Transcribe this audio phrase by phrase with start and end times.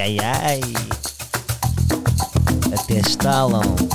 [0.00, 0.60] Ai, ai, ai!
[2.72, 3.89] Até estalam!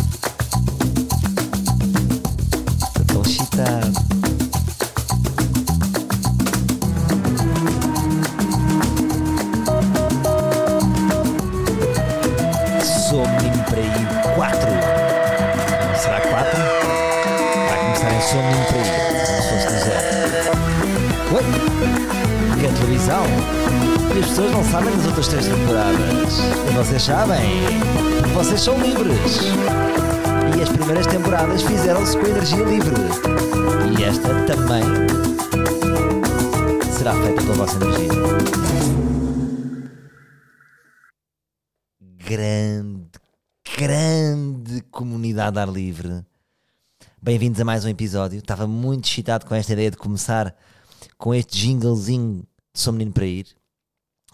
[45.55, 46.25] Comunidade ar livre.
[47.21, 48.39] Bem-vindos a mais um episódio.
[48.39, 50.53] Estava muito excitado com esta ideia de começar
[51.17, 53.47] com este jinglezinho de Sou Menino para Ir,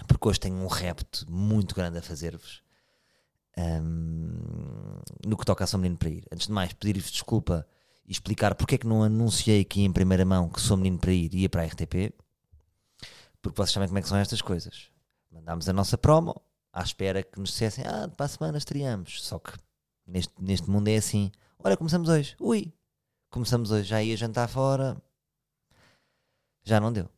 [0.07, 2.63] porque hoje tenho um repto muito grande a fazer-vos
[3.55, 6.25] hum, no que toca a Sou Menino para Ir.
[6.31, 7.67] Antes de mais, pedir-vos desculpa
[8.07, 11.13] e explicar porque é que não anunciei aqui em primeira mão que Sou Menino para
[11.13, 12.15] Ir ia para a RTP,
[13.41, 14.89] porque vocês sabem como é que são estas coisas.
[15.31, 16.41] Mandámos a nossa promo
[16.73, 19.23] à espera que nos dissessem, ah, para a semana estreamos.
[19.23, 19.51] Só que
[20.11, 22.73] neste, neste mundo é assim, olha, começamos hoje, ui,
[23.29, 25.01] começamos hoje, já ia jantar fora,
[26.63, 27.09] já não deu.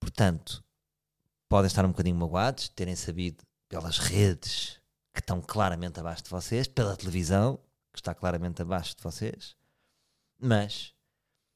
[0.00, 0.64] Portanto,
[1.48, 4.80] podem estar um bocadinho magoados, terem sabido pelas redes
[5.12, 7.58] que estão claramente abaixo de vocês, pela televisão
[7.92, 9.56] que está claramente abaixo de vocês,
[10.38, 10.94] mas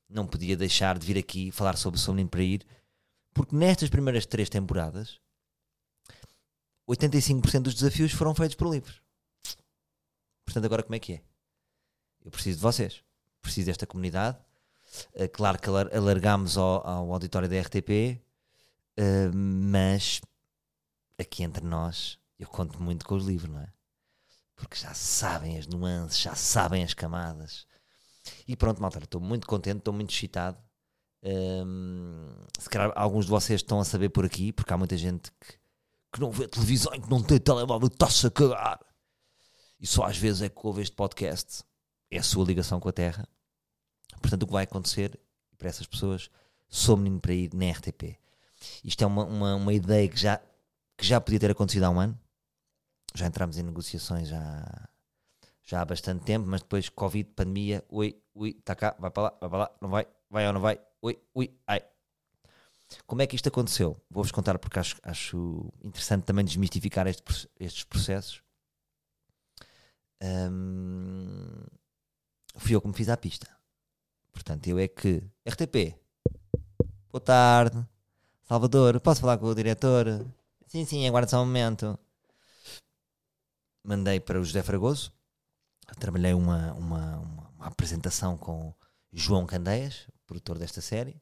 [0.09, 2.67] não podia deixar de vir aqui falar sobre o Sou Menino para Ir,
[3.33, 5.21] porque nestas primeiras três temporadas
[6.89, 9.01] 85% dos desafios foram feitos por livros.
[10.53, 11.23] Portanto, agora como é que é?
[12.23, 13.03] Eu preciso de vocês,
[13.41, 14.37] preciso desta comunidade.
[15.15, 18.21] Uh, claro que alar alargámos ao, ao, auditório da RTP,
[18.99, 20.21] uh, mas
[21.19, 23.73] aqui entre nós eu conto muito com os livros, não é?
[24.55, 27.67] Porque já sabem as nuances, já sabem as camadas.
[28.47, 30.59] E pronto, malta, estou muito contente, estou muito excitado.
[31.25, 35.33] Um, se calhar alguns de vocês estão a saber por aqui, porque há muita gente
[35.41, 35.55] que,
[36.13, 38.92] que não vê televisão que não tem telemóvel, está-se a cagar.
[39.83, 41.65] E só às vezes é que ouve este podcast.
[42.09, 43.29] É a sua ligação com a Terra.
[44.21, 45.19] Portanto, o que vai acontecer
[45.59, 46.31] para essas pessoas,
[46.69, 48.17] sou menino para ir na RTP.
[48.85, 50.41] Isto é uma, uma, uma ideia que já,
[50.97, 52.19] que já podia ter acontecido há um ano.
[53.13, 54.89] Já entramos em negociações já,
[55.65, 59.35] já há bastante tempo, mas depois Covid, pandemia, ui, ui, está cá, vai para lá,
[59.41, 61.83] vai para lá, não vai, vai ou não vai, ui, ui, ai.
[63.07, 64.01] Como é que isto aconteceu?
[64.11, 68.42] Vou-vos contar porque acho, acho interessante também desmistificar este, estes processos.
[72.57, 73.49] Fui eu que me fiz à pista.
[74.33, 75.23] Portanto, eu é que.
[75.47, 75.97] RTP.
[77.11, 77.85] Boa tarde.
[78.45, 80.27] Salvador, posso falar com o diretor?
[80.67, 81.99] Sim, sim, aguarda só um momento.
[83.85, 85.13] Mandei para o José Fragoso.
[85.99, 88.75] Trabalhei uma, uma, uma, uma apresentação com
[89.13, 91.21] João Candeias, produtor desta série.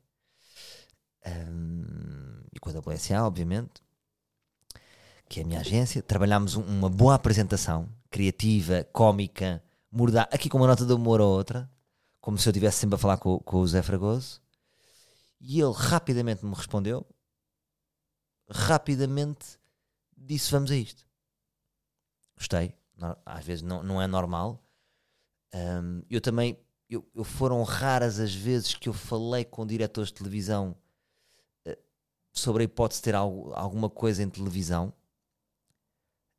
[1.27, 3.83] Um, e com a WSA, obviamente,
[5.29, 6.03] que é a minha agência.
[6.03, 11.31] Trabalhámos um, uma boa apresentação, criativa, cómica, mordaz, aqui com uma nota de humor ou
[11.31, 11.71] outra,
[12.21, 14.43] como se eu estivesse sempre a falar com, com o Zé Fragoso.
[15.41, 17.07] E ele rapidamente me respondeu,
[18.51, 19.59] rapidamente
[20.17, 21.07] disse: Vamos a isto.
[22.37, 22.75] Gostei,
[23.25, 24.63] às vezes não, não é normal.
[25.55, 30.15] Um, eu também, eu, eu, foram raras as vezes que eu falei com diretores de
[30.15, 30.77] televisão
[31.67, 31.77] uh,
[32.33, 34.93] sobre a hipótese de ter algo, alguma coisa em televisão.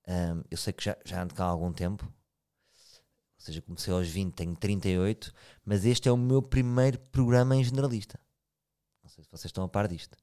[0.07, 4.07] Um, eu sei que já, já ando cá há algum tempo, ou seja, comecei aos
[4.07, 5.33] 20, tenho 38,
[5.65, 8.19] mas este é o meu primeiro programa em generalista.
[9.01, 10.15] Não sei se vocês estão a par disto.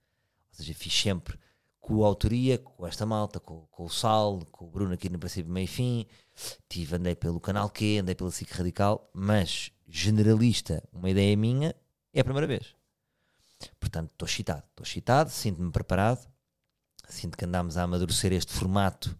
[0.52, 1.38] Ou seja, fiz sempre
[1.80, 5.18] com a autoria, com esta malta, com, com o Sal, com o Bruno aqui no
[5.18, 6.06] princípio, meio fim.
[6.68, 11.74] Tive, andei pelo Canal Q, andei pela SIC Radical, mas generalista, uma ideia minha,
[12.12, 12.74] é a primeira vez.
[13.80, 16.24] Portanto, estou excitado, estou excitado, sinto-me preparado,
[17.08, 19.18] sinto que andamos a amadurecer este formato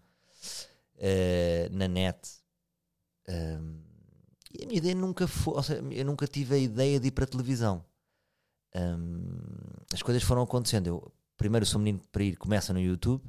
[0.99, 2.19] uh, na net.
[3.29, 3.83] Um,
[4.53, 7.11] e a minha ideia nunca foi, ou seja, eu nunca tive a ideia de ir
[7.11, 7.85] para a televisão.
[8.75, 9.29] Um,
[9.93, 10.87] as coisas foram acontecendo.
[10.87, 13.23] Eu, primeiro sou menino para ir, começa no YouTube.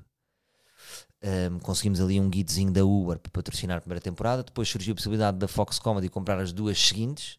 [1.22, 4.44] Um, conseguimos ali um guidezinho da Uber para patrocinar a primeira temporada.
[4.44, 7.38] Depois surgiu a possibilidade da Fox Comedy comprar as duas seguintes.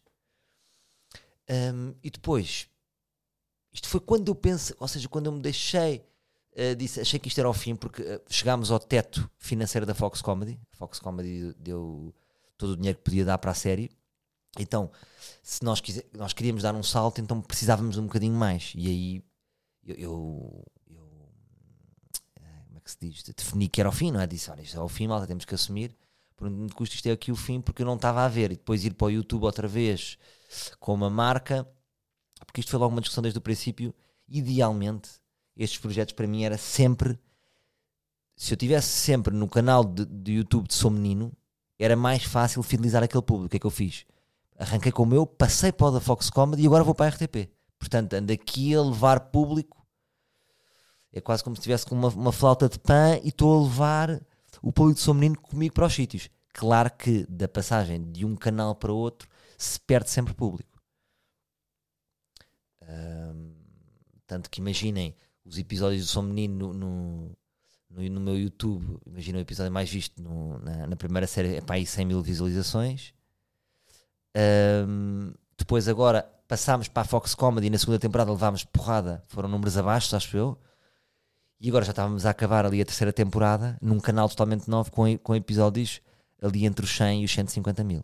[1.49, 2.69] Um, e depois,
[3.73, 6.05] isto foi quando eu pensei, ou seja, quando eu me deixei,
[6.53, 9.93] uh, disse, achei que isto era o fim, porque uh, chegámos ao teto financeiro da
[9.93, 10.59] Fox Comedy.
[10.73, 12.13] A Fox Comedy deu
[12.57, 13.89] todo o dinheiro que podia dar para a série.
[14.59, 14.91] Então,
[15.41, 18.73] se nós, quiser, nós queríamos dar um salto, então precisávamos um bocadinho mais.
[18.75, 19.23] E aí
[19.85, 21.31] eu, eu, eu
[22.75, 23.23] é que se diz?
[23.23, 24.27] De definir que era o fim, não é?
[24.27, 25.95] Disse, olha, isto é o fim, malta, temos que assumir.
[26.35, 28.51] Por um custo, isto é aqui o fim, porque eu não estava a ver.
[28.51, 30.17] E depois ir para o YouTube outra vez
[30.79, 31.65] com uma marca,
[32.45, 33.93] porque isto foi logo uma discussão desde o princípio.
[34.27, 35.20] Idealmente,
[35.63, 37.19] estes projetos para mim era sempre.
[38.35, 41.31] Se eu tivesse sempre no canal de, de YouTube de Sou Menino,
[41.77, 43.47] era mais fácil fidelizar aquele público.
[43.47, 44.05] O que é que eu fiz?
[44.57, 47.09] Arranquei com o meu, passei para o da Fox Comedy e agora vou para a
[47.09, 47.49] RTP.
[47.77, 49.85] Portanto, ando aqui a levar público.
[51.11, 54.21] É quase como se estivesse com uma, uma flauta de pã e estou a levar
[54.61, 56.29] o público de Sou Menino comigo para os sítios.
[56.53, 59.27] Claro que da passagem de um canal para outro
[59.57, 60.71] se perde sempre público.
[64.31, 65.13] Tanto que imaginem
[65.45, 67.37] os episódios do Sou Menino no,
[67.89, 68.99] no, no, meu YouTube.
[69.05, 72.21] Imaginem o episódio mais visto no, na, na, primeira série, é para aí 100 mil
[72.21, 73.13] visualizações.
[74.87, 79.49] Um, depois, agora, passámos para a Fox Comedy e na segunda temporada levámos porrada, foram
[79.49, 80.57] números abaixo, acho eu.
[81.59, 85.17] E agora já estávamos a acabar ali a terceira temporada, num canal totalmente novo, com,
[85.19, 86.01] com episódios
[86.41, 87.99] ali entre os 100 e os 150 mil.
[87.99, 88.03] O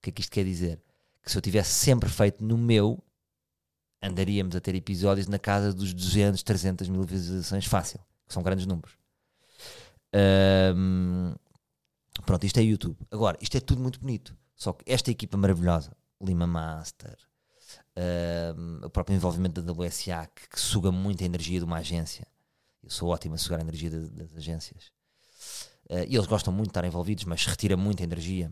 [0.00, 0.80] que é que isto quer dizer?
[1.22, 3.02] Que se eu tivesse sempre feito no meu,
[4.02, 8.66] andaríamos a ter episódios na casa dos 200, 300 mil visualizações fácil, que são grandes
[8.66, 8.92] números.
[10.74, 11.34] Um,
[12.24, 12.96] pronto, isto é YouTube.
[13.10, 14.36] Agora, isto é tudo muito bonito.
[14.54, 17.16] Só que esta equipa maravilhosa, Lima Master,
[18.56, 22.26] um, o próprio envolvimento da WSA, que, que, suga muita energia de uma agência.
[22.82, 24.92] Eu sou ótimo a sugar a energia de, das agências.
[25.90, 28.50] Uh, e eles gostam muito de estar envolvidos, mas retira muita energia.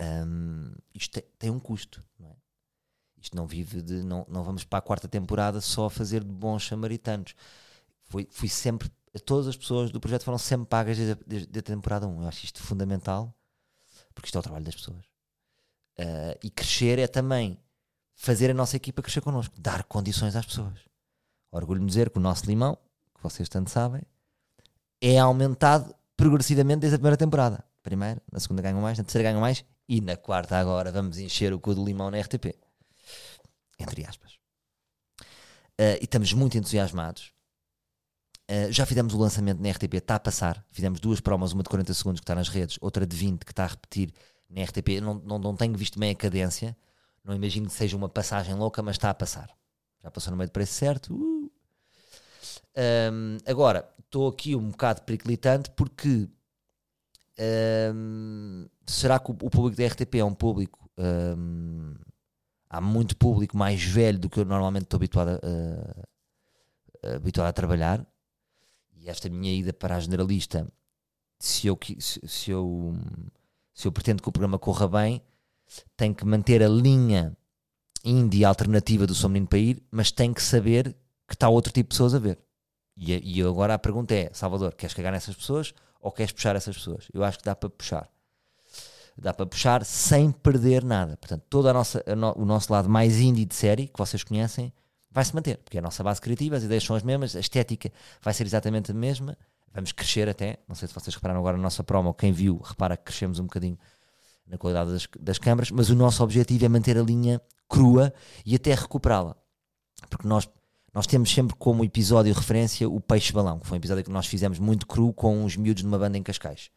[0.00, 2.36] Um, isto tem, tem, um custo, não é?
[3.20, 4.02] Isto não vive de.
[4.02, 7.34] Não, não vamos para a quarta temporada só a fazer de bons samaritanos.
[8.04, 8.90] Fui, fui sempre.
[9.24, 12.22] Todas as pessoas do projeto foram sempre pagas desde desde a temporada 1.
[12.22, 13.34] Eu acho isto fundamental,
[14.14, 15.04] porque isto é o trabalho das pessoas.
[15.98, 17.58] Uh, e crescer é também
[18.14, 20.78] fazer a nossa equipa crescer connosco, dar condições às pessoas.
[21.50, 22.78] Orgulho-me dizer que o nosso limão,
[23.14, 24.02] que vocês tanto sabem,
[25.00, 27.64] é aumentado progressivamente desde a primeira temporada.
[27.82, 31.52] Primeiro, na segunda ganham mais, na terceira ganham mais e na quarta agora vamos encher
[31.52, 32.54] o cu do limão na RTP.
[33.80, 34.34] Entre aspas.
[35.80, 37.32] Uh, e estamos muito entusiasmados.
[38.50, 40.64] Uh, já fizemos o lançamento na RTP, está a passar.
[40.70, 43.52] Fizemos duas promos, uma de 40 segundos que está nas redes, outra de 20 que
[43.52, 44.12] está a repetir
[44.48, 45.00] na RTP.
[45.00, 46.76] Não, não, não tenho visto meia cadência.
[47.24, 49.50] Não imagino que seja uma passagem louca, mas está a passar.
[50.02, 51.14] Já passou no meio de preço certo.
[51.14, 51.50] Uh.
[52.76, 56.28] Um, agora, estou aqui um bocado periclitante porque
[57.94, 60.90] um, será que o, o, público da RTP é um público.
[60.98, 61.94] Um,
[62.70, 65.40] há muito público mais velho do que eu normalmente estou habituado
[67.02, 68.06] a, habituado a trabalhar.
[68.94, 70.70] E esta minha ida para a generalista,
[71.38, 72.94] se eu, se, se eu,
[73.74, 75.22] se eu pretendo que o programa corra bem,
[75.96, 77.36] tem que manter a linha
[78.04, 80.94] indie alternativa do Sou Menino para ir, mas tem que saber
[81.26, 82.38] que está outro tipo de pessoas a ver.
[82.96, 86.76] E, e agora a pergunta é: Salvador, queres cagar nessas pessoas ou queres puxar essas
[86.76, 87.08] pessoas?
[87.12, 88.10] Eu acho que dá para puxar.
[89.20, 91.16] Dá para puxar sem perder nada.
[91.16, 94.24] Portanto, todo a nossa, a no, o nosso lado mais indie de série, que vocês
[94.24, 94.72] conhecem,
[95.10, 97.40] vai se manter, porque é a nossa base criativa, as ideias são as mesmas, a
[97.40, 99.36] estética vai ser exatamente a mesma.
[99.72, 100.58] Vamos crescer até.
[100.66, 103.44] Não sei se vocês repararam agora na nossa promo, quem viu, repara que crescemos um
[103.44, 103.78] bocadinho
[104.46, 108.12] na qualidade das, das câmaras, mas o nosso objetivo é manter a linha crua
[108.44, 109.36] e até recuperá-la.
[110.08, 110.48] Porque nós
[110.92, 114.10] nós temos sempre como episódio de referência o Peixe Balão, que foi um episódio que
[114.10, 116.68] nós fizemos muito cru com uns miúdos numa banda em Cascais.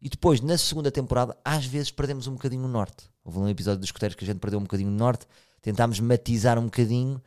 [0.00, 3.10] E depois, na segunda temporada, às vezes perdemos um bocadinho o norte.
[3.24, 5.26] Houve um episódio dos escuteiros que a gente perdeu um bocadinho o norte,
[5.62, 7.22] tentámos matizar um bocadinho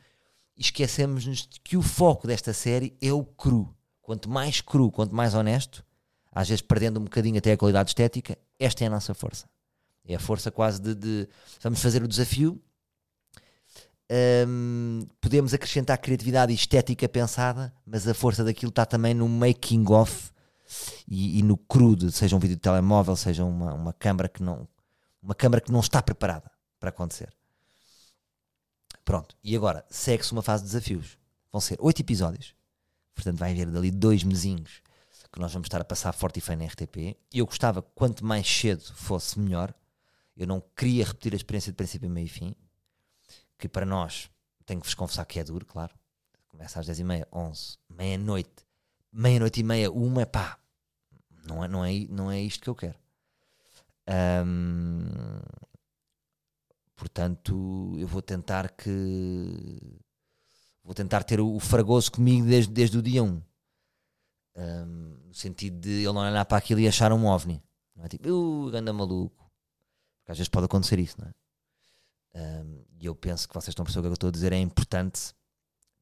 [0.55, 3.73] e esquecemos-nos que o foco desta série é o cru.
[4.01, 5.83] Quanto mais cru, quanto mais honesto,
[6.31, 9.49] às vezes perdendo um bocadinho até a qualidade estética, esta é a nossa força.
[10.05, 11.29] É a força quase de, de
[11.61, 12.61] vamos fazer o desafio
[14.47, 19.85] um, podemos acrescentar criatividade e estética pensada, mas a força daquilo está também no making
[19.91, 20.31] of
[21.07, 24.67] e, e, no crudo, seja um vídeo de telemóvel, seja uma, uma câmara que não
[25.21, 27.33] uma câmara que não está preparada para acontecer.
[29.03, 31.17] Pronto, e agora segue-se uma fase de desafios.
[31.51, 32.55] Vão ser oito episódios,
[33.15, 34.81] portanto vai haver dali dois mesinhos
[35.31, 36.97] que nós vamos estar a passar forte e feio na RTP.
[37.33, 39.73] E eu gostava que quanto mais cedo fosse melhor.
[40.35, 42.55] Eu não queria repetir a experiência de princípio, meio e fim
[43.57, 44.29] que para nós,
[44.65, 45.93] tenho que vos confessar que é duro, claro.
[46.47, 48.66] Começa às 10h30, 11, meia-noite,
[49.11, 50.59] meia-noite e meia, uma, pá,
[51.45, 52.97] não é, não é, não é isto que eu quero.
[54.45, 55.05] Um,
[56.95, 59.99] portanto, eu vou tentar que.
[60.83, 63.41] Vou tentar ter o, fragoso comigo desde, desde o dia 1.
[64.55, 67.61] Um, no sentido de ele não olhar para aquilo e achar um ovni.
[67.95, 69.51] Não é tipo, uh, anda maluco.
[70.19, 71.33] Porque às vezes pode acontecer isso, não é?
[72.39, 74.53] Um, e eu penso que vocês estão a perceber o que eu estou a dizer.
[74.53, 75.33] É importante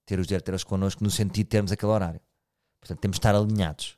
[0.05, 2.21] ter os diretores connosco no sentido de termos aquele horário.
[2.85, 3.97] Portanto, temos de estar alinhados.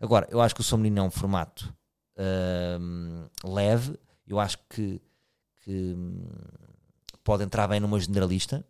[0.00, 1.74] Agora, eu acho que o Sou Menino é um formato
[2.80, 4.98] hum, leve, eu acho que,
[5.60, 6.26] que hum,
[7.22, 8.64] pode entrar bem numa generalista.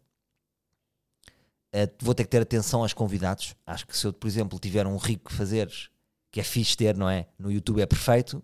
[1.73, 3.55] Uh, vou ter que ter atenção aos convidados.
[3.65, 5.89] Acho que se eu, por exemplo, tiver um rico fazeres,
[6.33, 7.29] que é fixe ter, não é?
[7.39, 8.43] No YouTube é perfeito,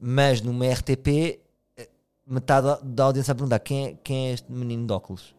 [0.00, 1.40] mas numa RTP,
[1.76, 1.88] eh,
[2.24, 5.34] metade da audiência a perguntar quem é, quem é este menino de óculos.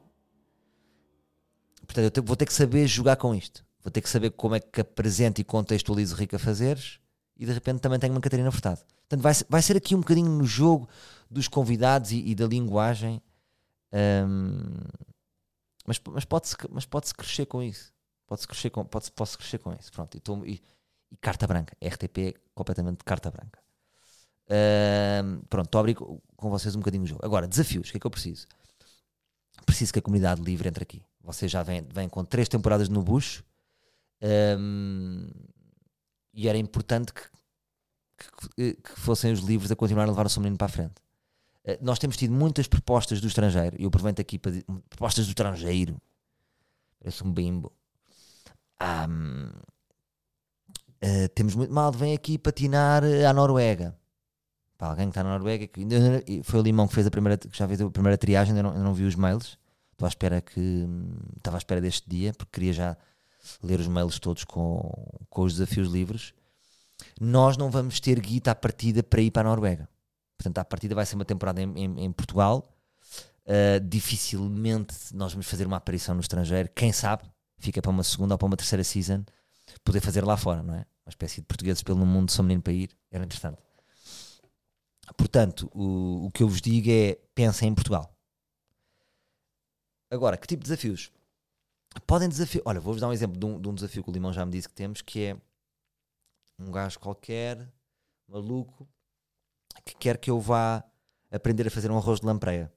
[1.86, 3.64] Portanto, eu vou ter que saber jogar com isto.
[3.85, 6.99] Vou ter que saber como é que apresento e contextualizo Rico a fazeres
[7.37, 8.81] e de repente também tenho uma Catarina Furtado.
[9.07, 10.89] Portanto, vai, vai ser aqui um bocadinho no jogo
[11.29, 13.21] dos convidados e, e da linguagem.
[13.93, 14.63] Um,
[15.85, 17.93] mas mas pode-se mas pode crescer com isso.
[18.25, 19.91] Pode-se crescer com, pode crescer com isso.
[19.91, 20.63] Pronto, e, tô, e,
[21.11, 21.77] e carta branca.
[21.79, 23.59] RTP completamente carta branca.
[24.49, 27.23] Um, pronto, estou a abrir com vocês um bocadinho o jogo.
[27.23, 27.89] Agora, desafios.
[27.89, 28.47] O que é que eu preciso?
[29.63, 31.05] Preciso que a comunidade livre entre aqui.
[31.21, 33.43] Vocês já vêm, vêm com três temporadas no bucho
[34.22, 35.29] um,
[36.34, 37.22] e era importante que,
[38.55, 40.95] que, que, fossem os livros a continuar a levar o seu menino para a frente.
[41.63, 45.25] Uh, nós temos tido muitas propostas do estrangeiro, e eu aproveito aqui para dizer, propostas
[45.25, 46.00] do estrangeiro.
[47.00, 47.72] Parece um bimbo.
[48.81, 49.50] Um,
[51.03, 53.98] uh, temos muito mal, vem aqui patinar à Noruega.
[54.77, 57.57] Para alguém que está na Noruega, que foi o Limão que fez a primeira, que
[57.57, 59.57] já fez a primeira triagem, ainda não, ainda não vi os mails.
[59.93, 60.86] Estou à espera que.
[61.38, 62.98] Estava à espera deste dia, porque queria já
[63.63, 64.81] ler os mails todos com,
[65.29, 66.33] com os desafios livres.
[67.19, 69.89] Nós não vamos ter guita à partida para ir para a Noruega.
[70.37, 72.67] Portanto, à partida vai ser uma temporada em, em, em Portugal.
[73.45, 76.69] Uh, dificilmente nós vamos fazer uma aparição no estrangeiro.
[76.73, 77.23] Quem sabe,
[77.57, 79.23] fica para uma segunda ou para uma terceira season,
[79.83, 80.85] poder fazer lá fora, não é?
[81.05, 82.89] Uma espécie de portugueses pelo mundo, só menino para ir.
[83.11, 83.61] Era interessante.
[85.15, 88.11] Portanto, o, o que eu vos digo é: pensem em Portugal.
[90.09, 91.11] Agora, que tipo de desafios?
[92.05, 92.63] Podem desafiar.
[92.65, 94.51] Olha, vou-vos dar um exemplo de um, de um, desafio que o Limão já me
[94.51, 95.37] disse que temos, que é
[96.59, 97.71] um gajo qualquer,
[98.27, 98.87] maluco,
[99.83, 100.83] que quer que eu vá
[101.31, 102.71] aprender a fazer um arroz de lampreia.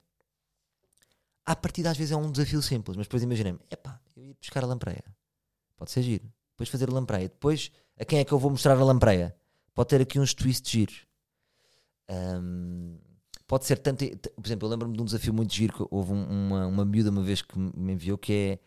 [1.45, 4.63] À partida, às vezes, é um desafio simples, mas depois imaginei-me: epá, eu ia buscar
[4.63, 5.03] a lampreia.
[5.75, 6.31] Pode ser giro.
[6.51, 7.29] Depois fazer a lampreia.
[7.29, 9.35] Depois, a quem é que eu vou mostrar a lampreia?
[9.73, 11.07] Pode ter aqui uns twists giros.
[12.09, 12.97] Um,
[13.47, 14.05] pode ser tanto.
[14.35, 17.23] Por exemplo, eu lembro-me de um desafio muito giro que houve uma, uma miúda uma
[17.23, 18.59] vez que me enviou que é,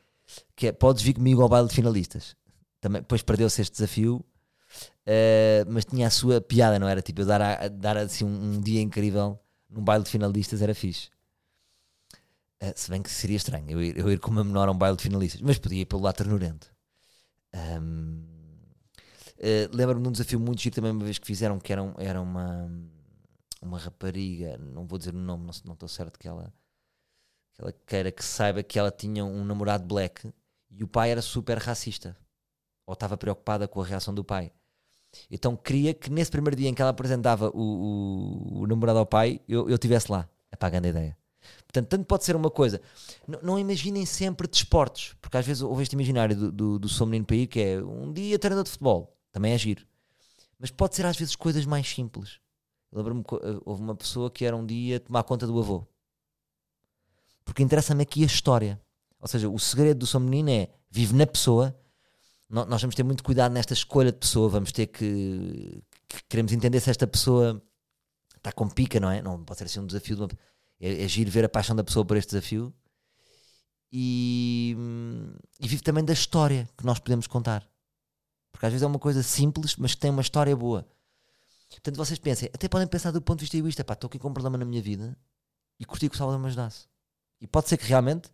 [0.57, 2.37] que é podes vir comigo ao baile de finalistas.
[2.81, 7.00] Também, depois perdeu-se este desafio, uh, mas tinha a sua piada, não era?
[7.00, 9.38] Tipo, eu dar, a, dar assim um, um, dia incrível
[9.71, 11.09] num baile de finalistas era fixe.
[12.62, 14.79] Uh, se bem que seria estranho eu ir, eu ir com uma menor a um
[14.79, 16.73] baile de finalistas, mas podia ir pelo lado ternurento.
[17.55, 18.25] Um,
[19.38, 22.21] uh, Lembro-me de um desafio muito giro também uma vez que fizeram, que era, era
[22.21, 22.69] uma
[23.62, 26.52] uma rapariga, não vou dizer o nome, não estou certo que ela,
[27.54, 30.32] que ela queira que saiba que ela tinha um namorado black
[30.71, 32.16] e o pai era super racista
[32.87, 34.52] ou estava preocupada com a reação do pai.
[35.30, 39.06] Então queria que nesse primeiro dia em que ela apresentava o, o, o namorado ao
[39.06, 40.28] pai, eu, eu estivesse lá.
[40.50, 41.16] É para a ideia.
[41.64, 42.80] Portanto, tanto pode ser uma coisa.
[43.26, 47.06] Não, não imaginem sempre desportos, porque às vezes houve este imaginário do, do, do Sou
[47.06, 49.87] Menino País que é um dia treinador de futebol, também é giro.
[50.59, 52.38] Mas pode ser às vezes coisas mais simples.
[52.92, 53.25] Lembro-me
[53.64, 55.87] houve uma pessoa que era um dia tomar conta do avô.
[57.44, 58.80] Porque interessa-me aqui a história.
[59.20, 61.76] Ou seja, o segredo do São Menino é vive na pessoa.
[62.49, 64.49] Nós vamos ter muito cuidado nesta escolha de pessoa.
[64.49, 67.62] Vamos ter que, que queremos entender se esta pessoa
[68.37, 69.22] está com pica, não é?
[69.22, 70.16] Não pode ser assim um desafio.
[70.16, 70.28] De uma,
[70.80, 72.75] é, é giro ver a paixão da pessoa por este desafio.
[73.90, 74.76] E,
[75.61, 77.66] e vive também da história que nós podemos contar.
[78.50, 80.87] Porque às vezes é uma coisa simples, mas que tem uma história boa.
[81.70, 84.28] Portanto, vocês pensem, até podem pensar do ponto de vista egoísta, pá, estou aqui com
[84.28, 85.16] um problema na minha vida
[85.78, 86.87] e curti que o Salvador me ajudasse.
[87.42, 88.30] E pode ser que realmente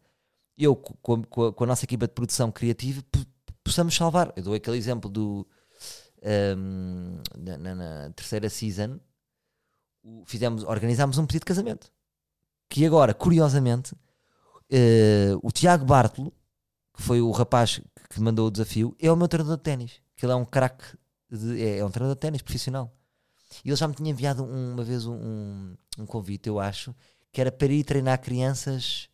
[0.57, 3.03] eu, com a, com a, nossa equipa de produção criativa,
[3.65, 4.33] possamos salvar.
[4.37, 5.49] Eu dou aquele exemplo do.
[6.23, 9.01] Um, na, na, terceira season,
[10.27, 11.91] fizemos, organizámos um pedido de casamento.
[12.69, 16.35] Que agora, curiosamente, uh, o Tiago Bartolo,
[16.95, 20.03] que foi o rapaz que mandou o desafio, é o meu treinador de ténis.
[20.17, 20.85] Que ele é um craque,
[21.57, 22.93] é, é um treinador de ténis profissional.
[23.65, 26.95] E ele já me tinha enviado uma vez um, um, convite, eu acho,
[27.33, 29.09] que era para ir treinar crianças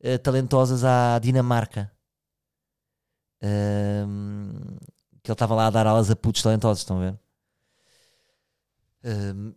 [0.00, 1.92] uh, talentosas à Dinamarca.
[5.22, 7.18] Que ele estava lá a dar aulas a putos talentosos, estão a ver?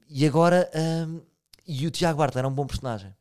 [0.08, 0.70] E agora,
[1.66, 3.16] e o Tiago Barta era um bom personagem.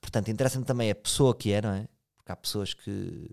[0.00, 1.88] Portanto, interessa-me também a pessoa que é, não é?
[2.16, 3.30] Porque há pessoas que,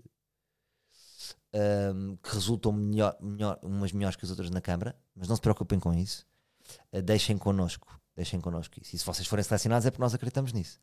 [2.22, 5.80] que resultam melhor, melhor, umas melhores que as outras na Câmara, mas não se preocupem
[5.80, 6.26] com isso.
[6.92, 8.96] Uh, deixem connosco, deixem connosco isso.
[8.96, 10.80] E se vocês forem selecionados é porque nós acreditamos nisso.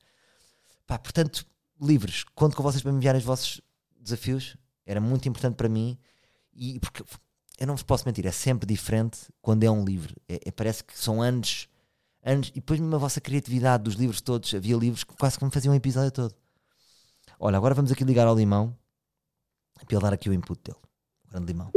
[0.85, 1.45] Pá, portanto,
[1.81, 3.59] livres, conto com vocês para me enviarem os vossos
[3.99, 4.55] desafios.
[4.85, 5.97] Era muito importante para mim
[6.53, 7.03] e porque
[7.59, 10.15] eu não vos posso mentir, é sempre diferente quando é um livro.
[10.27, 11.67] É, é- parece que são anos,
[12.21, 15.45] anos, e depois mesmo a vossa criatividade dos livros todos, havia livros que quase que
[15.45, 16.35] me faziam um episódio todo.
[17.39, 18.77] Olha, agora vamos aqui ligar ao limão
[19.73, 20.77] para ele dar aqui o input dele.
[21.25, 21.71] O grande limão.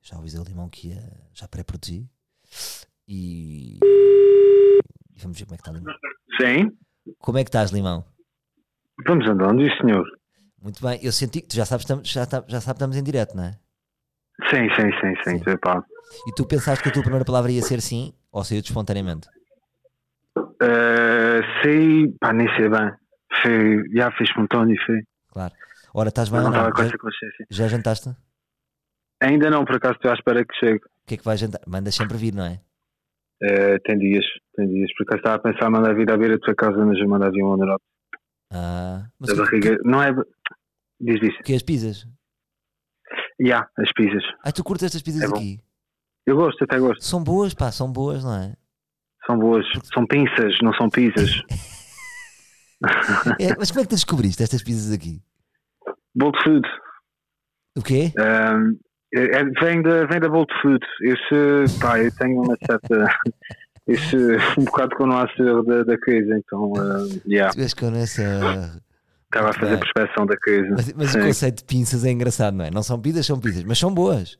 [0.00, 2.08] Já avisei o limão que ia, já pré-produzi.
[3.08, 3.78] E...
[5.20, 5.94] vamos ver como é que está limão.
[6.40, 6.70] Sim,
[7.18, 8.04] Como é que estás, limão?
[9.06, 10.06] vamos andando, e senhor?
[10.62, 13.36] Muito bem, eu senti que tu já sabes, estamos- já, já sabes, estamos em direto,
[13.36, 13.52] não é?
[14.48, 15.50] Sim, sim, sim, sim, Sim.
[15.50, 15.84] epá.
[16.26, 19.28] E tu pensaste que a tua primeira palavra ia ser sim ou saiu-te espontaneamente?
[20.62, 22.90] Eh, sei, pá, nem sei bem.
[23.42, 25.00] Foi, já fiz espontâneo, foi.
[25.28, 25.54] Claro.
[25.94, 26.70] Ora, estás bem não não?
[26.72, 26.90] com Já,
[27.50, 28.08] já jantaste?
[28.08, 28.16] O
[29.20, 30.80] Ainda não, por acaso estou à espera que chegue.
[31.06, 31.60] que é que vais jantar?
[31.66, 32.60] Mandas sempre vir, não é?
[33.42, 34.90] Eh, tem dias, tem dias.
[34.96, 37.30] Por acaso estava a pensar mandar vir à beira da tua casa, mas eu mandar
[37.30, 37.80] vir um underdog
[38.52, 39.78] Ah, mas da o que, barriga.
[39.84, 40.12] Não é.
[41.00, 41.36] Diz diz.
[41.42, 42.06] que é as pizzas?
[43.40, 44.22] Já, as pizzas.
[44.44, 45.60] Ah, tu curtes estas pizzas É aqui?
[46.24, 47.02] Eu gosto, até gosto.
[47.04, 48.54] São boas, pá, são boas, não é?
[49.26, 49.66] São boas.
[49.92, 51.42] São pinças, não são pizzas.
[53.38, 55.22] É, mas como é que tu descobriste estas pizzas aqui?
[56.14, 56.68] Bolt Food.
[57.76, 58.12] O quê?
[58.18, 58.78] Um,
[59.14, 60.84] é- é- vem, da, vem da Bolt Food.
[61.02, 63.06] Eu, se, pá, eu tenho uma certa.
[63.86, 66.72] eu se- um bocado com o nosso da, da coisa, então.
[66.72, 68.22] Uh, yeah, Tu com essa.
[69.24, 69.80] estava a fazer bem.
[69.80, 70.68] prospeção da coisa.
[70.70, 72.70] Mas, mas o conceito de pinças é engraçado, não é?
[72.70, 74.38] Não são pizzas, são pizzas, mas são boas.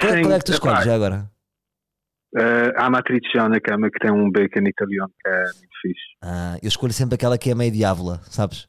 [0.00, 1.30] Qual, é- Sim, qual é que tu epá, escolhes já agora?
[2.34, 5.76] Uh, há a matriciana, que é uma que tem um bacon italiano que é muito
[5.82, 6.00] fixe.
[6.22, 8.66] Ah, eu escolho sempre aquela que é meio diávola, sabes?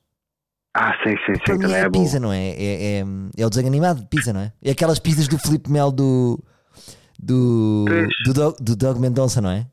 [0.75, 2.49] Ah, sim, sim, Para sim, mim também é é, não é?
[2.49, 3.03] É, é,
[3.37, 4.51] é o desenho animado de pizza, não é?
[4.63, 6.39] É aquelas pizzas do Felipe Mel do.
[7.19, 7.85] do.
[8.25, 9.67] Do Doug, do Doug Mendonça, não é?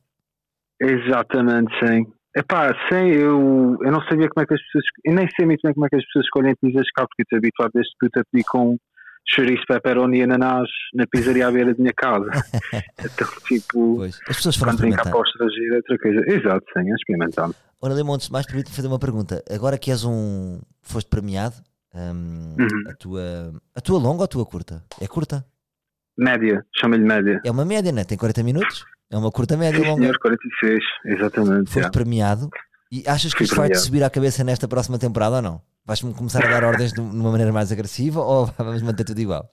[0.81, 2.07] Exatamente, sim.
[2.37, 4.85] Epá, sim, eu, eu não sabia como é que as pessoas.
[5.05, 7.39] Eu nem sei muito bem como é que as pessoas escolhem pizzas cá, porque estou
[7.39, 8.77] habituado desde puto a pedir com
[9.29, 12.29] chouriço, pepperoni e ananás na pizzaria à beira da minha casa.
[12.99, 14.19] então, tipo, Pois.
[14.29, 15.13] As pessoas foram quando vem cá experimentar.
[15.13, 16.21] para o estrangeiro é outra coisa.
[16.27, 17.55] Exato, sim, é experimentado.
[17.81, 19.43] Ora, Lemontes, mais permite-me fazer uma pergunta.
[19.51, 20.61] Agora que és um.
[20.83, 21.57] foste premiado,
[21.95, 22.91] hum, Uhum.
[22.91, 24.85] a, tua, a tua longa ou a tua curta?
[25.01, 25.45] É curta?
[26.19, 27.41] Média, chama-lhe média.
[27.45, 28.05] É uma média, não é?
[28.05, 28.85] Tem 40 minutos?
[29.11, 30.03] É uma curta média Sim, longa.
[30.03, 31.65] senhor, 46, exatamente.
[31.67, 31.91] Foste yeah.
[31.91, 32.49] premiado
[32.93, 35.63] e achas que Fui isto vai-te subir à cabeça nesta próxima temporada ou não?
[35.87, 39.51] Vais-me começar a dar ordens de uma maneira mais agressiva ou vamos manter tudo igual?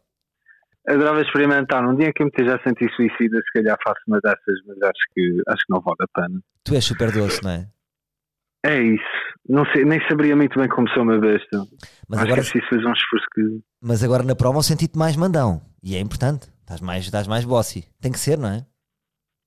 [0.88, 1.86] Adorava experimentar.
[1.86, 4.78] Um dia que eu me esteja a sentir suicida, se calhar faço uma dessas, mas
[4.82, 6.40] acho que, acho que não vale a pena.
[6.63, 7.68] Tu és super doce, não é?
[8.66, 9.04] É isso.
[9.50, 11.58] Não sei, nem saberia muito bem como sou uma besta.
[12.08, 13.42] Mas acho agora, que é preciso fazer um esforço que.
[13.82, 16.50] mas agora na prova eu senti-te mais mandão e é importante.
[16.62, 17.86] Estás mais, estás mais bossy.
[18.02, 18.66] Tem que ser, não é?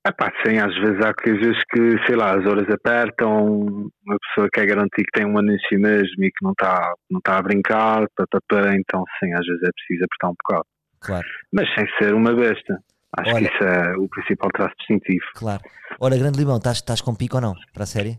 [0.07, 3.67] É pá, sim, às vezes há coisas que, sei lá, as horas apertam,
[4.07, 7.37] uma pessoa quer garantir que tem um anúncio mesmo e que não está não tá
[7.37, 10.67] a brincar, papapá, então sim, às vezes é preciso apertar um bocado.
[11.01, 12.79] Claro, Mas sem ser uma besta.
[13.19, 15.25] Acho Olha- que isso é o principal traço distintivo.
[15.35, 15.63] claro.
[16.01, 17.55] Ora, grande limão, estás, estás com pico ou não?
[17.75, 18.19] Para a série?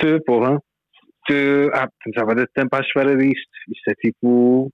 [0.00, 0.58] Tu, porra,
[1.28, 1.34] tu,
[1.74, 3.50] ah, já vai dar tempo à espera disto.
[3.68, 4.70] Isto é tipo.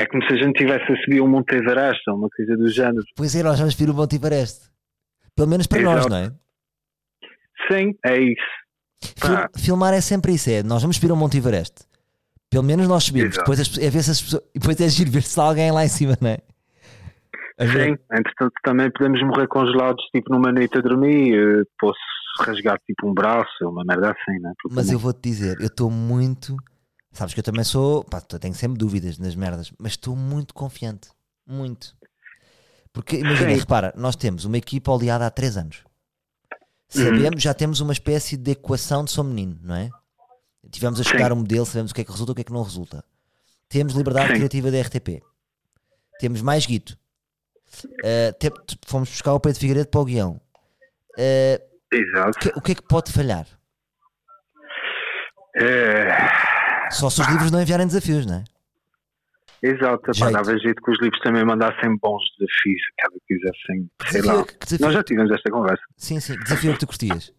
[0.00, 2.68] É como se a gente tivesse a subir um Monte Everest ou uma coisa do
[2.68, 3.04] género.
[3.16, 4.70] Pois é, nós vamos vir o Monte Everest.
[5.38, 6.10] Pelo menos para nós, Exato.
[6.10, 6.32] não é?
[7.70, 9.48] Sim, é isso.
[9.56, 10.64] Filmar é sempre isso, é.
[10.64, 11.86] Nós vamos subir ao Monte Everest.
[12.50, 13.36] Pelo menos nós subimos.
[13.36, 13.44] Exato.
[13.44, 15.84] Depois, as é ver se as pessoas, depois é giro ver se está alguém lá
[15.84, 16.38] em cima, não é?
[17.60, 21.34] Sim, entretanto também podemos morrer congelados, tipo numa noite a dormir.
[21.34, 21.98] eh, Posso
[22.40, 24.52] rasgar tipo um braço, uma merda assim, né?
[24.60, 26.56] Porque Mas eu vou-te dizer, eu estou muito.
[27.12, 28.02] Sabes que eu também sou.
[28.02, 31.10] Pá, eu tenho sempre dúvidas nas merdas, mas estou muito confiante.
[31.46, 31.96] Muito.
[32.92, 33.58] Porque imagina, Sim.
[33.60, 35.84] repara, nós temos uma equipa oleada há 3 anos.
[36.94, 37.04] Uhum.
[37.04, 39.90] Sabemos, já temos uma espécie de equação de Sou Menino, não é?
[40.70, 41.10] Tivemos a Sim.
[41.10, 42.62] estudar o modelo, sabemos o que é que resulta e o que é que não
[42.62, 43.04] resulta.
[43.68, 44.34] Temos liberdade Sim.
[44.36, 45.22] criativa da RTP.
[46.18, 46.98] Temos mais guito.
[47.84, 50.40] Uh, te- fomos buscar o Pedro Figueiredo para o guião.
[51.18, 51.60] Uh,
[51.94, 52.30] Exato.
[52.30, 53.46] o, que, o que é que pode falhar?
[55.56, 58.44] É, Só se os livros não enviarem desafios, não é?
[59.62, 60.32] Exato, Jeito.
[60.32, 64.46] dava jeito que os livros também mandassem bons desafios, cada que quisessem, sei Desafio- lá.
[64.64, 65.82] desafio- Nós já tivemos esta conversa.
[65.96, 66.38] Sim, sim.
[66.38, 67.32] Desafio que tu curtias.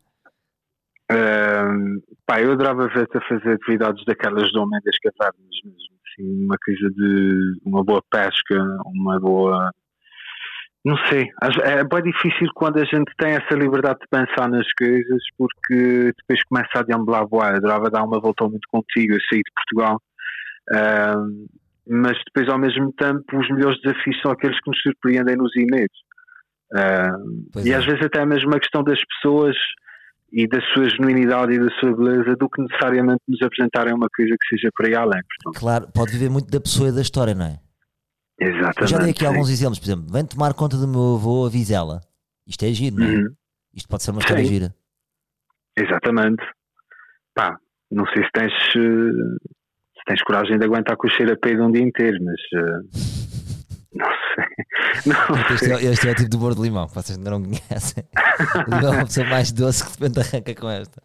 [1.12, 6.46] Ahm, pá, eu adorava ver-te a fazer atividades daquelas do Homem das Cavernas mesmo, assim,
[6.46, 9.72] uma coisa de uma boa pesca, uma boa.
[10.86, 11.28] Não sei,
[11.64, 16.44] é bem difícil quando a gente tem essa liberdade de pensar nas coisas, porque depois
[16.48, 17.50] começa a deambular boa.
[17.50, 20.02] Eu adorava dar uma volta mundo contigo, eu saí de Portugal,
[21.90, 25.88] mas depois ao mesmo tempo os melhores desafios são aqueles que nos surpreendem nos e-mails.
[27.52, 27.76] Pois e é.
[27.76, 29.56] às vezes até mesmo a questão das pessoas
[30.32, 34.36] e da sua genuinidade e da sua beleza do que necessariamente nos apresentarem uma coisa
[34.40, 35.22] que seja por aí além.
[35.24, 37.60] Portanto, Claro, pode viver muito da pessoa e da história, não é?
[38.40, 38.82] Exatamente.
[38.82, 39.26] Eu já dei aqui sim.
[39.26, 42.02] alguns exemplos, por exemplo, vem tomar conta do meu avô a Vizela.
[42.48, 43.10] Isto é giro, não é?
[43.10, 43.36] Uhum.
[43.74, 44.50] Isto pode ser uma história Sim.
[44.50, 44.76] gira.
[45.78, 46.44] Exatamente.
[47.34, 47.58] Pá,
[47.92, 49.50] não sei se tens, eh,
[50.10, 52.80] tens coragem de aguentar com o cheiro a peido um dia inteiro, mas eh,
[53.94, 54.46] não sei.
[55.06, 55.74] Não Este sei.
[55.74, 58.04] é, este é o tipo de humor de limão, vocês ainda não conhecem.
[58.68, 61.02] Limão é uma pessoa mais doce que de repente arranca com esta.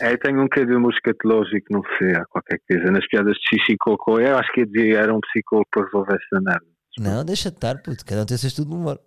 [0.00, 2.90] É, tenho um bocadinho escatológico, não sei, há qualquer coisa.
[2.90, 5.84] Nas piadas de xixi e cocô, eu acho que ia dizer era um psicólogo para
[5.84, 6.66] resolver essa merda.
[6.98, 8.04] Não, deixa de estar, puto.
[8.04, 9.00] Cada um tem o seu estudo de humor.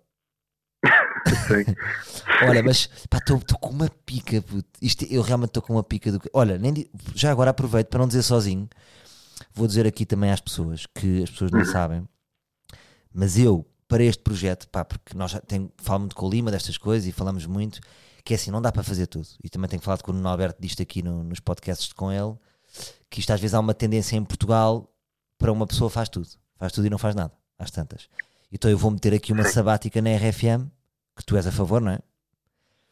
[1.30, 1.74] Sim.
[2.48, 4.68] Olha, mas pá, estou com uma pica, puto.
[4.80, 6.20] Isto, eu realmente estou com uma pica do.
[6.32, 8.68] Olha, nem já agora aproveito para não dizer sozinho.
[9.54, 12.06] Vou dizer aqui também às pessoas que as pessoas não sabem,
[13.12, 15.42] mas eu, para este projeto, pá, porque nós já
[15.78, 17.80] falo muito com o Lima destas coisas e falamos muito,
[18.24, 19.26] que é assim, não dá para fazer tudo.
[19.42, 22.34] E também tenho falado com o Nuno Alberto disto aqui no- nos podcasts com ele,
[23.10, 24.90] que isto às vezes há uma tendência em Portugal
[25.38, 28.08] para uma pessoa faz tudo, faz tudo e não faz nada, às tantas.
[28.50, 30.70] Então eu vou meter aqui uma sabática na RFM,
[31.16, 31.98] que tu és a favor, não é?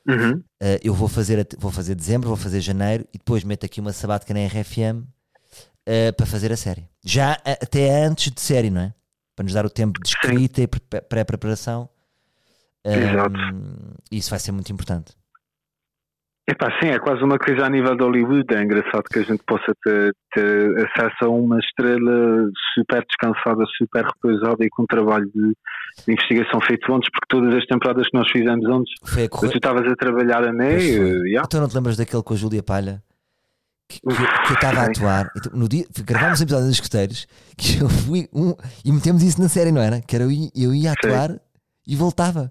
[0.06, 0.32] Uhum.
[0.62, 3.92] Uh, eu vou fazer, vou fazer dezembro, vou fazer janeiro e depois meto aqui uma
[3.92, 6.86] sabática na RFM uh, para fazer a série.
[7.02, 8.94] Já a- até antes de série, não é?
[9.34, 11.88] Para nos dar o tempo de escrita e pre- pré-preparação.
[12.84, 13.34] Exato.
[13.38, 15.14] Um, isso vai ser muito importante.
[16.46, 18.54] Epá, sim, é quase uma coisa a nível de Hollywood.
[18.54, 24.04] É engraçado que a gente possa ter, ter acesso a uma estrela super descansada, super
[24.04, 25.56] repousada e com um trabalho de,
[26.06, 29.46] de investigação feito antes, porque todas as temporadas que nós fizemos antes, Foi a tu
[29.56, 31.42] estavas a trabalhar a meio, yeah.
[31.46, 33.02] Então não te lembras daquele com a Júlia Palha?
[33.88, 35.30] Que, que- que eu estava a atuar.
[35.52, 37.26] No dia, gravámos um episódio dos escuteiros
[37.56, 38.54] que eu fui um,
[38.84, 40.00] e metemos isso na série, não era?
[40.00, 41.38] Que era eu, ia- eu ia atuar
[41.86, 42.50] e voltava.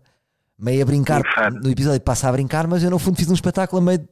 [0.57, 1.21] Meio a brincar.
[1.61, 4.07] No episódio passa a brincar, mas eu no fundo fiz um espetáculo a meio de,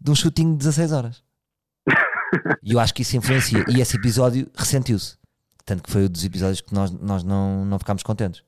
[0.00, 1.22] de um shooting de 16 horas.
[2.62, 3.64] e eu acho que isso influencia.
[3.68, 5.16] E esse episódio ressentiu-se.
[5.64, 8.42] Tanto que foi um dos episódios que nós, nós não, não ficámos contentes.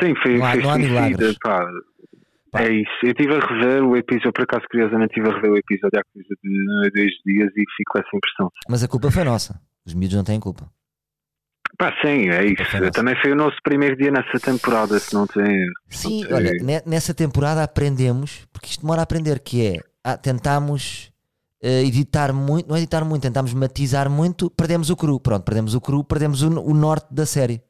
[0.00, 1.36] Sim, foi, Não há- foi não há milagres.
[1.42, 1.66] pá.
[2.50, 2.62] Pá.
[2.62, 2.90] É isso.
[3.02, 6.02] Eu estive a rever o episódio, por acaso, curiosamente, estive a rever o episódio há
[6.12, 8.50] coisa de dois dias e fico com essa impressão.
[8.68, 9.60] Mas a culpa foi nossa.
[9.84, 10.70] Os miúdos não têm culpa.
[11.76, 12.62] Pá, sim, é isso.
[12.92, 15.66] Também foi o nosso primeiro dia nessa temporada, se não tem.
[15.88, 16.32] Sim, Ok.
[16.36, 21.10] olha, ne- nessa temporada aprendemos, porque isto demora a aprender, que é, ah, tentámos
[21.60, 25.74] eh, editar muito, não é editar muito, tentámos matizar muito, perdemos o cru, pronto, perdemos
[25.74, 27.60] o cru, perdemos o, o norte da série.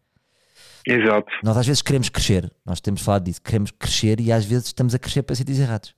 [0.86, 1.26] Exato.
[1.42, 4.94] Nós às vezes queremos crescer, nós temos falado disso, queremos crescer e às vezes estamos
[4.94, 5.94] a crescer para sítios errados.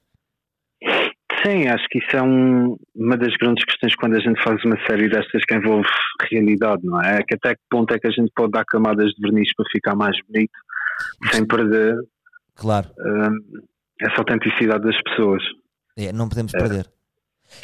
[1.44, 4.76] Sim, acho que isso é um- uma das grandes questões quando a gente faz uma
[4.86, 5.86] série destas que envolve
[6.30, 7.22] realidade, não é?
[7.22, 9.94] Que até que ponto é que a gente pode dar camadas de verniz para ficar
[9.94, 10.52] mais bonito
[11.30, 11.94] sem perder
[12.54, 13.62] Claro, hum,
[14.00, 15.42] essa autenticidade das pessoas.
[15.96, 16.86] é, não podemos perder.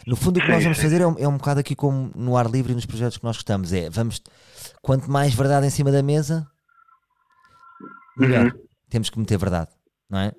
[0.06, 0.84] No fundo, o que nós Sim, vamos sim.
[0.84, 3.24] fazer é um, é um bocado aqui como no ar livre e nos projetos que
[3.24, 3.72] nós gostamos.
[3.72, 4.22] É, vamos,
[4.80, 6.46] quanto mais verdade em cima da mesa,
[8.18, 8.50] Uhum.
[8.90, 9.70] Temos que meter verdade,
[10.10, 10.32] não é?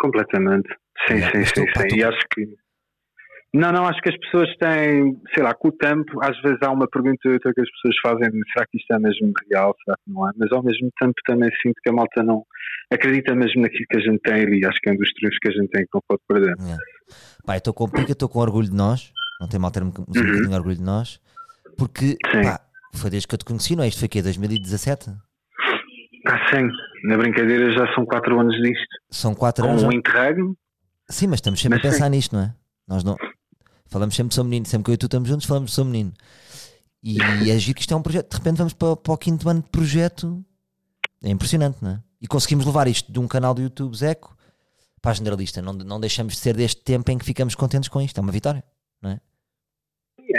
[0.00, 0.68] Completamente.
[1.06, 1.88] Sim, Yeah, sim, sim, sim.
[1.88, 2.46] tu- E acho que.
[3.54, 6.70] Não, não, acho que as pessoas têm, sei lá, com o tempo, às vezes há
[6.70, 10.28] uma pergunta que as pessoas fazem, será que isto é mesmo real, será que não
[10.28, 10.32] é?
[10.36, 12.44] Mas ao mesmo tempo também sinto que a malta não
[12.92, 15.48] acredita mesmo naquilo que a gente tem ali, acho que é um dos trunfos que
[15.48, 16.52] a gente tem que não pode perder.
[16.60, 16.76] É.
[17.46, 19.10] Pá, estou com pica, estou com orgulho de nós.
[19.40, 20.04] Não tem mal ter um um Uhum.
[20.04, 21.18] bocadinho orgulho de nós.
[21.78, 22.60] Porque pá,
[22.94, 23.88] foi desde que eu te conheci, não é?
[23.88, 25.10] Isto foi aqui, 2017?
[26.26, 26.68] Ah, sim,
[27.04, 28.86] na brincadeira já são quatro anos disto.
[29.10, 29.82] São 4 Com anos.
[29.82, 30.56] um interregno,
[31.10, 32.54] Sim, mas estamos sempre Mas a pensar nisto, não é?
[32.86, 33.16] Nós não.
[33.86, 36.12] Falamos sempre São Menino, sempre que eu e tu estamos juntos, falamos São Menino.
[37.02, 39.48] E é giro que isto é um projeto, de repente vamos para, para o quinto
[39.48, 40.44] ano de projeto.
[41.22, 42.02] É impressionante, não é?
[42.20, 44.36] E conseguimos levar isto de um canal do YouTube Zeco
[45.00, 45.62] para a generalista.
[45.62, 48.18] Não, não deixamos de ser deste tempo em que ficamos contentes com isto.
[48.18, 48.62] É uma vitória.
[49.04, 49.18] é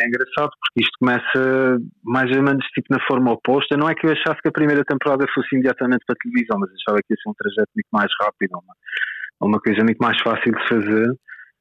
[0.06, 3.78] engraçado porque isto começa mais ou menos tipo na forma oposta.
[3.78, 6.70] Não é que eu achasse que a primeira temporada fosse imediatamente para a televisão, mas
[6.72, 8.76] achava que ia ser um trajeto muito mais rápido, uma,
[9.42, 11.10] uma coisa muito mais fácil de fazer.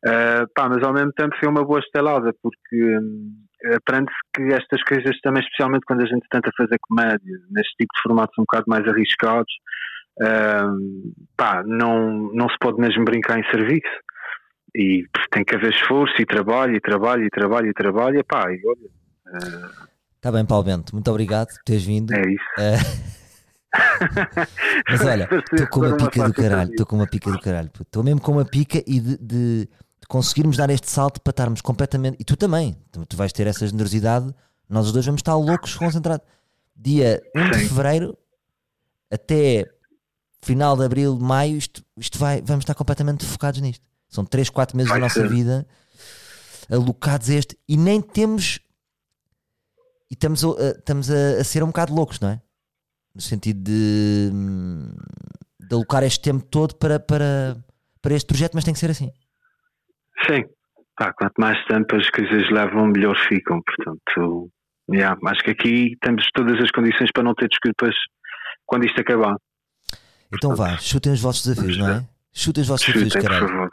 [0.07, 3.33] Ah, pá, mas ao mesmo tempo foi uma boa estelada porque hum,
[3.75, 8.03] aprende-se que estas coisas também, especialmente quando a gente tenta fazer comédia, neste tipo de
[8.03, 9.53] formatos um bocado mais arriscados,
[10.23, 10.71] ah,
[11.37, 13.89] pá, não, não se pode mesmo brincar em serviço.
[14.75, 18.45] E tem que haver esforço e trabalho, e trabalho, e trabalho, e trabalho, e pá,
[18.53, 19.71] e olha,
[20.17, 20.95] Está bem, Paulo Bento.
[20.95, 22.13] Muito obrigado por teres vindo.
[22.13, 22.45] é isso.
[22.59, 22.77] Eh,
[24.91, 27.71] Mas olha, estou com uma pica do caralho, estou com uma pica do caralho.
[27.81, 29.69] Estou mesmo com uma pica e de, de-
[30.09, 32.17] conseguirmos dar este salto para estarmos completamente.
[32.19, 34.35] E tu também, tu, tu vais ter essa generosidade.
[34.69, 36.27] Nós os dois vamos estar loucos, concentrados.
[36.75, 38.17] Dia 1 de fevereiro
[39.11, 39.67] até
[40.43, 43.85] final de abril, maio, isto, isto vai, vamos estar completamente focados nisto.
[44.09, 45.29] São 3, 4 meses Vai da nossa ser.
[45.29, 45.67] vida
[46.71, 48.59] alocados a este e nem temos.
[50.11, 52.41] E estamos, a, estamos a, a ser um bocado loucos, não é?
[53.15, 54.93] no sentido de, hum,
[55.59, 57.57] de alocar este tempo todo para, para,
[58.01, 59.11] para este projeto, mas tem que ser assim.
[60.25, 60.45] Sim,
[60.97, 63.61] Pá, quanto mais tempo as coisas levam, melhor ficam.
[63.63, 64.51] Portanto,
[64.93, 67.95] yeah, acho que aqui temos todas as condições para não ter desculpas
[68.67, 69.37] quando isto acabar.
[70.33, 72.09] Então vá, chutem os vossos desafios, não é?
[72.33, 73.49] Chutem os vossos Chutem, desafios, por caralho.
[73.49, 73.71] favor.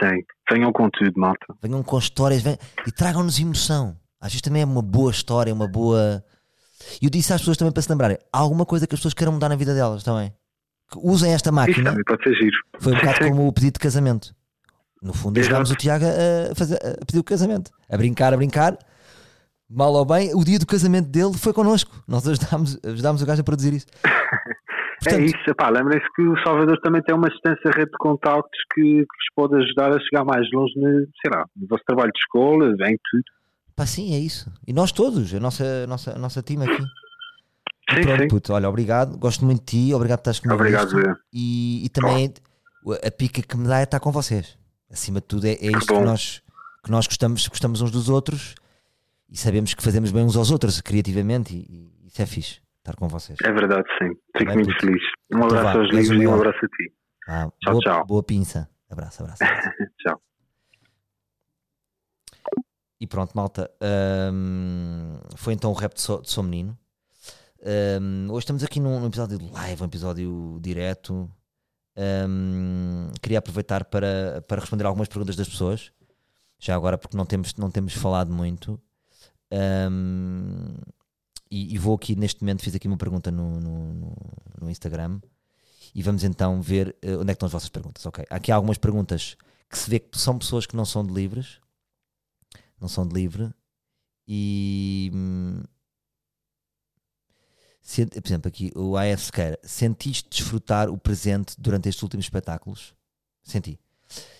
[0.00, 1.46] Sim, venham com tudo, malta.
[1.62, 3.96] Venham com histórias venham- e tragam-nos emoção.
[4.20, 6.22] Às vezes também é uma boa história, uma boa.
[7.00, 9.14] E eu disse às pessoas também para se lembrarem: há alguma coisa que as pessoas
[9.14, 10.32] queiram mudar na vida delas também.
[10.90, 11.90] Que usem esta Isso máquina.
[11.90, 12.56] também pode ser giro.
[12.80, 13.30] Foi um bocado Sim.
[13.30, 14.34] como o pedido de casamento.
[15.02, 15.76] No fundo, ajudámos o.
[15.76, 17.70] Tiago a, fazer, a pedir o casamento.
[17.90, 18.76] A brincar, a brincar.
[19.70, 22.02] Mal ou bem, o dia do casamento dele foi connosco.
[22.08, 23.86] Nós ajudámos, ajudámos o gajo a produzir isso.
[25.06, 28.82] É isso, pá, lembrem-se que o Salvador também tem uma extensa rede de contactos que,
[28.82, 32.18] que vos pode ajudar a chegar mais longe, no, sei lá, no vosso trabalho de
[32.18, 33.24] escola, em tudo.
[33.76, 34.52] Pá, sim, é isso.
[34.66, 36.82] E nós todos, a nossa, a nossa, a nossa time aqui.
[37.90, 38.28] Sim, pronto, sim.
[38.28, 39.16] puto, olha, obrigado.
[39.16, 40.60] Gosto muito de ti, obrigado por estás comigo.
[40.60, 41.16] Obrigado.
[41.32, 42.34] E, e também
[43.04, 44.58] a pica que me dá é estar com vocês.
[44.90, 46.04] Acima de tudo, é, é isto que bom.
[46.04, 46.42] nós,
[46.84, 48.54] que nós gostamos, gostamos uns dos outros
[49.30, 52.60] e sabemos que fazemos bem uns aos outros criativamente e, e isso é fixe.
[52.78, 53.38] Estar com vocês.
[53.44, 54.08] É verdade, sim.
[54.36, 54.80] Fico Bem, muito puto.
[54.86, 55.02] feliz.
[55.32, 56.92] Um Então abraço vá, aos livros e um abraço a ti.
[57.28, 58.06] Ah, Tchau, boa, tchau.
[58.06, 58.70] boa pinça.
[58.90, 59.44] Abraço, abraço.
[59.44, 59.68] abraço.
[59.98, 60.22] Tchau.
[63.00, 63.70] E pronto, malta.
[64.32, 66.76] hum, foi então o rap de Sou, de Sou Menino.
[68.00, 71.30] Hum, hoje estamos aqui num, num episódio de live, um episódio direto.
[71.96, 75.92] Hum, queria aproveitar para, para responder algumas perguntas das pessoas.
[76.58, 78.80] Já agora, porque não temos, não temos falado muito.
[79.52, 80.74] Hum,
[81.50, 83.94] e, e vou aqui, neste momento, fiz aqui uma pergunta no, no,
[84.60, 85.20] no- Instagram.
[85.94, 88.04] E vamos então ver eh, onde é estão as vossas perguntas.
[88.06, 89.36] Ok, há aqui algumas perguntas
[89.70, 91.60] que se vê que são pessoas que não são de livres
[92.80, 93.52] não são de livre
[94.26, 95.62] e hum,
[97.80, 102.94] sente- por exemplo aqui o AF Sequeira sentiste desfrutar o presente durante estes últimos espetáculos?
[103.42, 103.78] Senti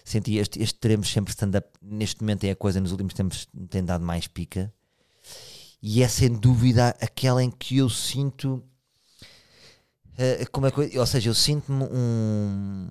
[0.04, 3.84] senti este, este teremos sempre stand-up neste momento é a coisa nos últimos tempos tem
[3.84, 4.72] dado mais pica
[5.80, 8.62] e é sem dúvida aquela em que eu sinto
[10.16, 12.88] eh, como é que ou seja, eu sinto-me um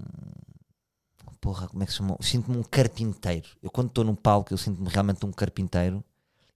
[1.47, 2.17] porra, como é que se chama?
[2.21, 3.47] Sinto-me um carpinteiro.
[3.61, 6.03] Eu quando estou num palco, eu sinto-me realmente um carpinteiro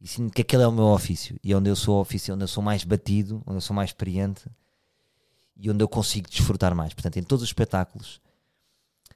[0.02, 1.38] e sinto que aquele é o meu ofício.
[1.44, 3.92] E é onde eu sou ofício, onde eu sou mais batido, onde eu sou mais
[3.92, 4.50] experiente
[5.56, 6.94] e onde eu consigo desfrutar mais.
[6.94, 8.20] Portanto, em todos os espetáculos,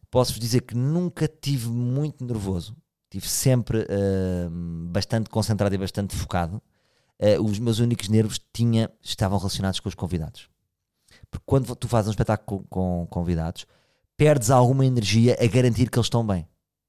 [0.10, 2.75] posso-vos dizer que nunca tive muito nervoso.
[3.10, 4.49] Tive sempre ah,
[4.91, 6.62] bastante concentrado e bastante focado.
[7.19, 10.49] Ah, os meus únicos nervos tinha, estavam relacionados com os convidados.
[11.30, 13.65] Porque quando tu fazes um espetáculo com, com convidados,
[14.17, 16.47] perdes alguma energia a garantir que eles estão bem.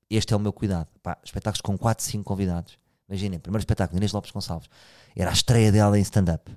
[0.09, 0.89] Este é o meu cuidado.
[1.03, 2.79] Pá, espetáculos com 4, 5 convidados.
[3.09, 4.69] Imaginem, primeiro espetáculo, Inês Lopes Gonçalves.
[5.15, 6.51] Era a estreia dela em stand-up.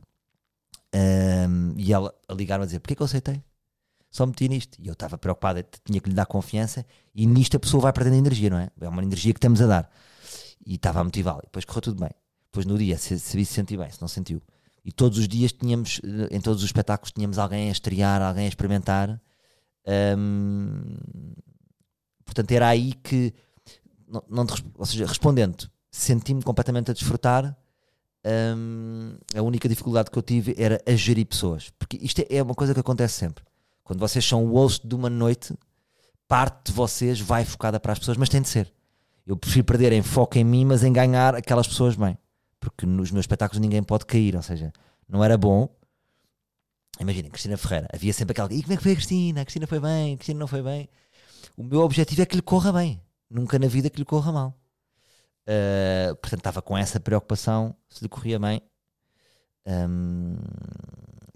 [0.94, 3.44] Ahm, e ela a a dizer: Porquê que eu aceitei?
[4.10, 4.78] Só meti nisto.
[4.82, 6.86] E eu estava preocupado, tinha que lhe dar confiança.
[7.14, 8.70] E nisto a pessoa vai perdendo energia, não é?
[8.82, 9.92] É uma energia que estamos a dar.
[10.66, 11.40] E estava a motivá-la.
[11.44, 12.12] E depois correu tudo bem.
[12.52, 14.42] Depois no dia, se, se se bem, se não sentiu.
[14.84, 18.46] E todos os dias tínhamos, eh, em todos os espetáculos, tínhamos alguém a estrear, alguém
[18.46, 19.22] a experimentar.
[20.18, 20.96] Hum,
[22.26, 23.34] portanto, era aí que,
[24.08, 27.56] não, não ou seja, respondendo, senti-me completamente a desfrutar.
[28.26, 32.44] Hum, a única dificuldade que eu tive era a gerir pessoas, porque isto é, é
[32.44, 33.44] uma coisa que acontece sempre.
[33.84, 35.54] Quando vocês são o host de uma noite,
[36.28, 38.72] parte de vocês vai focada para as pessoas, mas tem de ser.
[39.26, 42.18] Eu prefiro perder em foco em mim, mas em ganhar aquelas pessoas bem,
[42.60, 44.74] porque nos meus espetáculos ninguém pode cair, ou seja,
[45.08, 45.70] não era bom
[47.00, 48.54] Imaginem, Cristina Ferreira, havia sempre aquela.
[48.54, 49.42] E como é que foi a Cristina?
[49.42, 50.90] A Cristina foi bem, a Cristina não foi bem.
[51.56, 54.60] O meu objetivo é que lhe corra bem, nunca na vida que lhe corra mal.
[55.48, 58.62] Uh, portanto, estava com essa preocupação se lhe corria bem.
[59.66, 60.36] Um,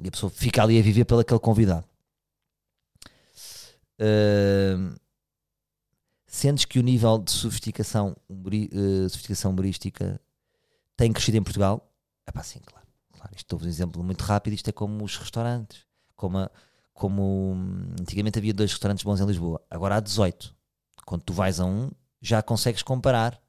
[0.04, 1.88] e a pessoa fica ali a viver pelo aquele convidado.
[4.00, 5.00] Uh,
[6.28, 10.20] sentes que o nível de sofisticação, uh, sofisticação humorística
[10.98, 11.92] tem crescido em Portugal?
[12.26, 12.86] É pá, sim, claro.
[13.14, 15.86] Claro, isto dou-vos um exemplo muito rápido, isto é como os restaurantes.
[16.16, 16.52] Como, a-
[16.94, 20.56] como hum, antigamente havia dois restaurantes bons em Lisboa, agora há 18.
[21.06, 23.42] Quando tu vais a um, já consegues comparar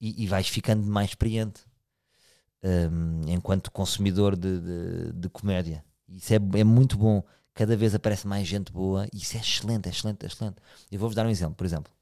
[0.00, 1.62] e, e vais ficando mais experiente
[2.62, 5.84] hum, enquanto consumidor de, de, de comédia.
[6.08, 7.22] Isso é, é muito bom.
[7.54, 10.56] Cada vez aparece mais gente boa e isso é excelente, é excelente, é excelente.
[10.90, 11.92] Eu vou-vos dar um exemplo, por exemplo.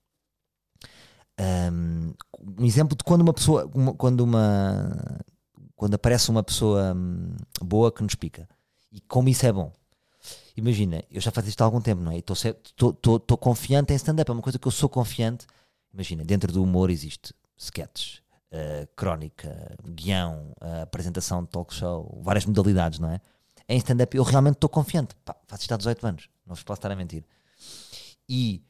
[2.58, 5.20] Um exemplo de quando uma pessoa, uma- quando uma
[5.76, 8.46] quando aparece uma pessoa hum, boa que nos pica.
[8.92, 9.72] E como isso é bom.
[10.54, 12.18] Imagina, eu já faço isto há algum tempo, não é?
[12.18, 15.46] Estou confiante em stand-up, é uma coisa que eu sou confiante.
[15.94, 22.44] Imagina, dentro do humor existe sketches, eh, crónica, guião, eh, apresentação de talk show, várias
[22.44, 23.20] modalidades, não é?
[23.70, 25.14] em stand-up eu realmente estou confiante.
[25.24, 27.24] Pá, faço isto há 18 anos, não vos posso estar a mentir.
[28.28, 28.60] E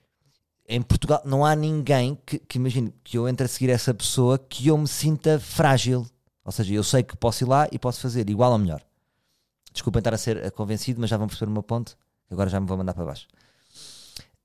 [0.70, 4.38] em Portugal não há ninguém que, que imagine que eu entre a seguir essa pessoa
[4.38, 6.06] que eu me sinta frágil.
[6.44, 8.80] Ou seja, eu sei que posso ir lá e posso fazer igual ou melhor.
[9.72, 11.98] Desculpem estar a ser convencido, mas já vão perceber o meu ponto.
[12.30, 13.26] Agora já me vou mandar para baixo.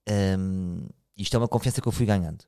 [0.10, 2.44] Um, isto é uma confiança que eu fui ganhando.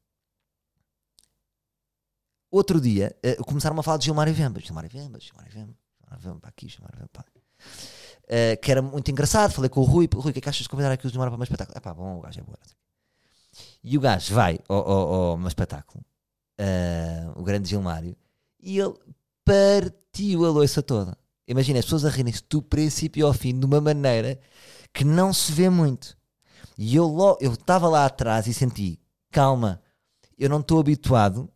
[2.49, 4.59] Outro dia, uh, começaram a falar de Gilmar e Vemba.
[4.59, 8.71] Gilmar Vemba, Gilmar e Vemba, Gilmar e Vemba para aqui, Gilmar Vemba para uh, Que
[8.71, 9.51] era muito engraçado.
[9.51, 10.09] Falei com o Rui.
[10.11, 11.77] Rui, o que é que achas de convidar aqui o Gilmar para meu espetáculo?
[11.77, 12.53] É pá, bom, o gajo é bom.
[13.83, 16.03] E o gajo vai ao, ao, ao meu espetáculo,
[16.59, 18.15] uh, o grande Gilmário,
[18.59, 18.93] e ele
[19.45, 21.17] partiu a louça toda.
[21.47, 24.39] Imagina as pessoas a rirem-se do princípio ao fim de uma maneira
[24.93, 26.17] que não se vê muito.
[26.77, 28.99] E eu eu estava lá atrás e senti,
[29.31, 29.81] calma,
[30.37, 31.49] eu não estou habituado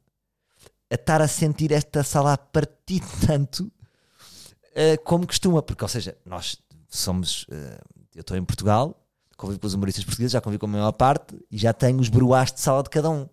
[0.90, 6.18] a estar a sentir esta sala a partir tanto uh, como costuma, porque, ou seja,
[6.26, 6.58] nós
[6.90, 9.01] somos, uh, eu estou em Portugal,
[9.42, 12.10] convivo com os humoristas portugueses, já convivo com a maior parte e já tenho os
[12.10, 13.28] bruás de sala de cada um.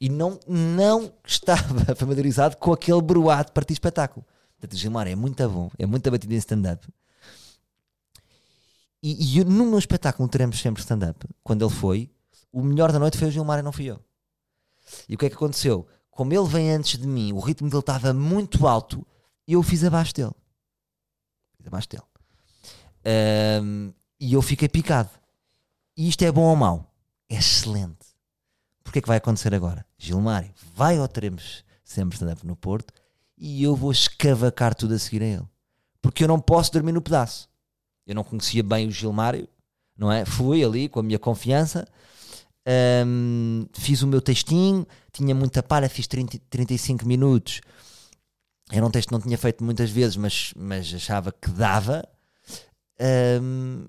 [0.00, 4.24] E não, não estava familiarizado com aquele bruá de partir espetáculo.
[4.58, 6.88] Portanto, Gilmar é muito bom, é muito batido em stand-up.
[9.02, 12.10] E, e no meu espetáculo teremos sempre stand-up, quando ele foi,
[12.50, 14.00] o melhor da noite foi o Gilmar e não fui eu.
[15.08, 15.86] E o que é que aconteceu?
[16.10, 19.06] Como ele vem antes de mim, o ritmo dele estava muito alto
[19.46, 20.32] eu fiz abaixo dele.
[21.56, 22.02] Fiz abaixo dele.
[23.62, 25.10] Um, e eu fiquei picado.
[25.96, 26.92] E isto é bom ou mau?
[27.28, 28.06] É excelente.
[28.82, 29.84] Porque é que vai acontecer agora?
[29.96, 32.92] Gilmário vai ao Teremos sempre stand-up no Porto
[33.36, 35.48] e eu vou escavacar tudo a seguir a ele.
[36.02, 37.48] Porque eu não posso dormir no pedaço
[38.06, 39.48] eu não conhecia bem o Gilmário,
[39.96, 40.24] não é?
[40.24, 41.86] Fui ali com a minha confiança,
[43.06, 47.60] um, fiz o meu textinho, tinha muita palha, fiz 30, 35 minutos.
[48.70, 52.06] Era um texto que não tinha feito muitas vezes, mas, mas achava que dava.
[53.40, 53.86] Um,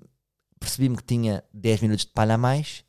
[0.66, 2.84] Percebi-me que tinha 10 minutos de palha a mais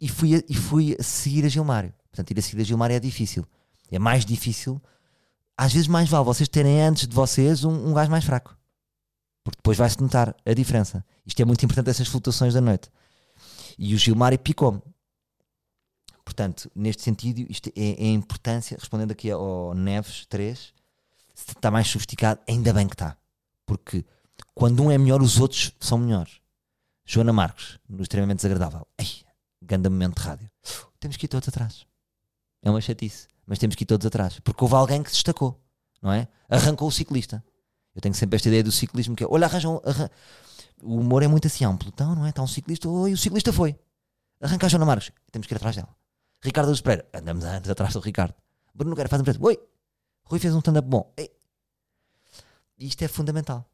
[0.00, 1.94] e fui a, e fui a seguir a Gilmário.
[2.10, 3.46] Portanto, ir a seguir a Gilmário é difícil.
[3.90, 4.80] É mais difícil.
[5.56, 8.58] Às vezes, mais vale vocês terem antes de vocês um, um gajo mais fraco
[9.48, 11.04] porque depois vai-se notar a diferença.
[11.24, 12.90] Isto é muito importante, essas flutuações da noite.
[13.78, 14.82] E o Gilmário picou-me.
[16.22, 20.74] Portanto, neste sentido, isto é, é, a importância, respondendo aqui ao Neves 3,
[21.34, 23.16] se está mais sofisticado, ainda bem que está.
[23.64, 24.04] Porque
[24.54, 26.40] quando um é melhor, os outros são melhores.
[27.10, 28.86] Joana Marcos, no extremamente desagradável.
[28.98, 29.24] Ei,
[29.62, 30.50] grande momento de rádio.
[31.00, 31.86] Temos que ir todos atrás.
[32.60, 34.38] É uma chatice, mas temos que ir todos atrás.
[34.40, 35.58] Porque houve alguém que se destacou,
[36.02, 36.28] não é?
[36.50, 37.42] Arrancou o ciclista.
[37.94, 39.80] Eu tenho sempre esta ideia do ciclismo que é, olha, arranjam.
[39.86, 40.10] Arran...
[40.82, 42.28] O humor é muito assim, há um pelotão, não é?
[42.28, 43.74] Está um ciclista, oi, o ciclista foi.
[44.38, 45.96] Arranca a Joana Marques, temos que ir atrás dela.
[46.42, 48.34] Ricardo Luz Pereira, andamos antes atrás do Ricardo.
[48.74, 49.58] Bruno Nogueira faz um preço, oi,
[50.24, 51.10] Rui fez um stand-up bom.
[51.16, 51.30] Ei.
[52.78, 53.64] Isto é fundamental.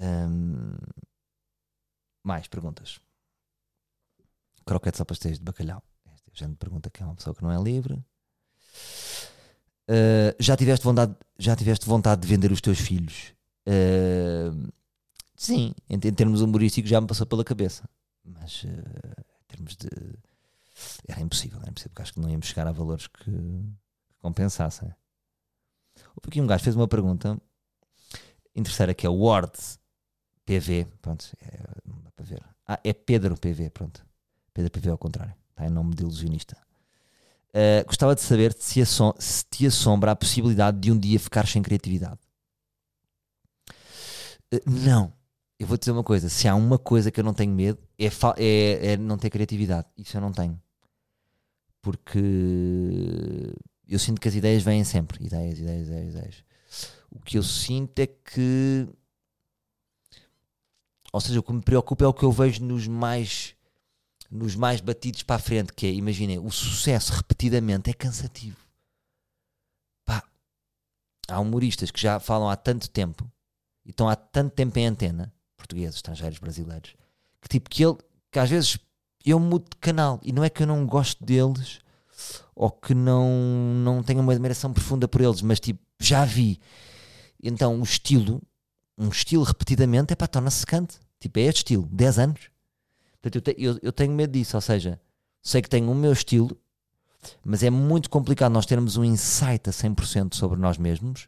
[0.00, 0.76] Hum...
[2.24, 2.98] Mais perguntas.
[4.64, 5.82] Croquetes ou pastéis de bacalhau?
[6.06, 8.02] Esta é gente pergunta que é uma pessoa que não é livre.
[9.86, 13.34] Uh, já tiveste vontade já tiveste vontade de vender os teus filhos
[13.68, 14.72] uh,
[15.36, 17.86] sim em, em, termos humorísticos já me passou pela cabeça
[18.24, 19.90] mas uh, em termos de
[21.06, 24.88] era impossível era impossível porque acho que não íamos chegar a valores que, que compensassem
[26.16, 27.38] houve aqui um gajo fez uma pergunta
[28.56, 29.52] interessante que é o Word
[30.46, 31.60] PV pronto é,
[32.14, 34.04] para ver ah, é Pedro PV pronto
[34.52, 36.56] Pedro PV ao contrário está em nome de ilusionista
[37.54, 41.62] Uh, gostava de saber se, se te assombra a possibilidade de um dia ficar sem
[41.62, 42.18] criatividade.
[44.52, 45.12] Uh, não.
[45.56, 48.06] Eu vou dizer uma coisa: se há uma coisa que eu não tenho medo, é,
[48.38, 49.86] é, é não ter criatividade.
[49.96, 50.60] Isso eu não tenho.
[51.80, 52.18] Porque
[53.86, 55.24] eu sinto que as ideias vêm sempre.
[55.24, 56.44] Ideias, ideias, ideias, ideias.
[57.08, 58.88] O que eu sinto é que.
[61.14, 63.54] Ou seja, o que me preocupa é o que eu vejo nos mais
[64.28, 68.56] nos mais batidos para a frente, que é, imaginem, o sucesso repetidamente é cansativo.
[70.04, 70.24] Pá,
[71.28, 73.30] há humoristas que já falam há tanto tempo
[73.86, 76.96] e estão há tanto tempo em antena, portugueses, estrangeiros, brasileiros,
[77.40, 77.96] que tipo, que ele,
[78.32, 78.76] que às vezes
[79.24, 81.78] eu mudo de canal e não é que eu não gosto deles
[82.56, 83.30] ou que não,
[83.84, 86.58] não tenho uma admiração profunda por eles, mas tipo, já vi.
[87.40, 88.42] Então, o estilo,
[88.98, 91.03] um estilo repetidamente, é para torna-se secante.
[91.20, 92.54] Tipo, é este estilo, 10 anos
[93.24, 95.00] Portanto, eu, te, eu, eu tenho medo disso, ou seja,
[95.40, 96.54] sei que tenho o meu estilo,
[97.42, 101.26] mas é muito complicado nós termos um insight a 100% sobre nós mesmos,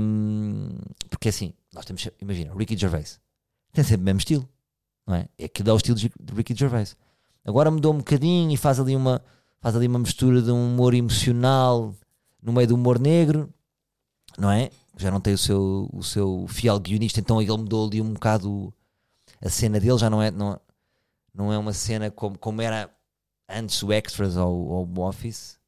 [0.00, 0.68] um,
[1.10, 3.20] porque assim, nós temos, imagina, Ricky Gervais
[3.72, 4.48] tem sempre o mesmo estilo,
[5.04, 5.28] não é?
[5.36, 6.96] É que dá o estilo de Ricky Gervais.
[7.44, 9.20] Agora mudou um bocadinho e faz ali uma,
[9.60, 11.92] faz ali uma mistura de um humor emocional
[12.40, 13.52] no meio do humor negro,
[14.38, 14.70] não é?
[14.96, 18.72] Já não tem o seu, o seu fiel guionista, então ele mudou ali um bocado
[19.40, 20.58] a cena dele, já não é, não,
[21.34, 22.90] não é uma cena como, como era
[23.48, 25.58] antes o Extras ou, ou o Office.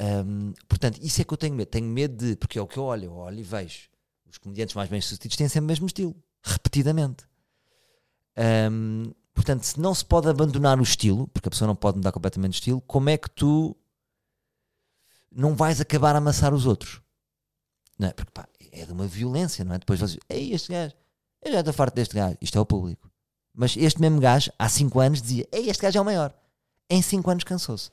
[0.00, 1.68] Um, portanto, isso é que eu tenho medo.
[1.68, 3.88] Tenho medo de, porque é o que eu olho, eu olho e vejo.
[4.30, 7.24] Os comediantes mais bem sucedidos têm sempre o mesmo estilo, repetidamente.
[8.70, 12.12] Um, portanto, se não se pode abandonar o estilo, porque a pessoa não pode mudar
[12.12, 13.76] completamente o estilo, como é que tu
[15.32, 17.00] não vais acabar a amassar os outros?
[17.98, 18.12] Não é?
[18.12, 19.78] Porque pá, é de uma violência, não é?
[19.78, 20.94] Depois vocês, ei, este gajo,
[21.42, 23.10] eu já estou farto deste gajo, isto é o público.
[23.54, 26.32] Mas este mesmo gajo, há 5 anos, dizia, ei, este gajo é o maior.
[26.88, 27.90] Em 5 anos cansou-se.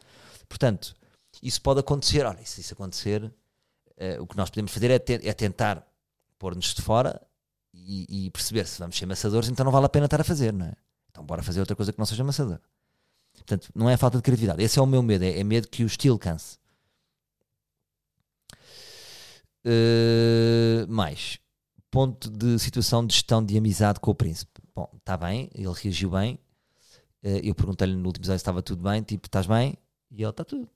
[0.48, 0.96] Portanto,
[1.42, 2.26] isso pode acontecer.
[2.26, 5.86] Olha, se isso acontecer, uh, o que nós podemos fazer é, é tentar
[6.38, 7.20] pôr-nos de fora
[7.74, 10.54] e, e, perceber se vamos ser amassadores, então não vale a pena estar a fazer,
[10.54, 10.74] não é?
[11.10, 12.60] Então bora fazer outra coisa que não seja amassador.
[13.34, 14.62] Portanto, não é falta de criatividade.
[14.64, 16.58] Esse é o meu medo, é, é medo que o estilo canse.
[19.66, 21.40] Uh, mais
[21.90, 24.62] ponto de situação de gestão de amizade com o príncipe.
[24.76, 26.36] Bom, está bem, ele reagiu bem.
[27.24, 29.78] Uh, eu perguntei-lhe no último episódio se estava tudo bem, tipo, estás bem?
[30.12, 30.70] E ele está tudo.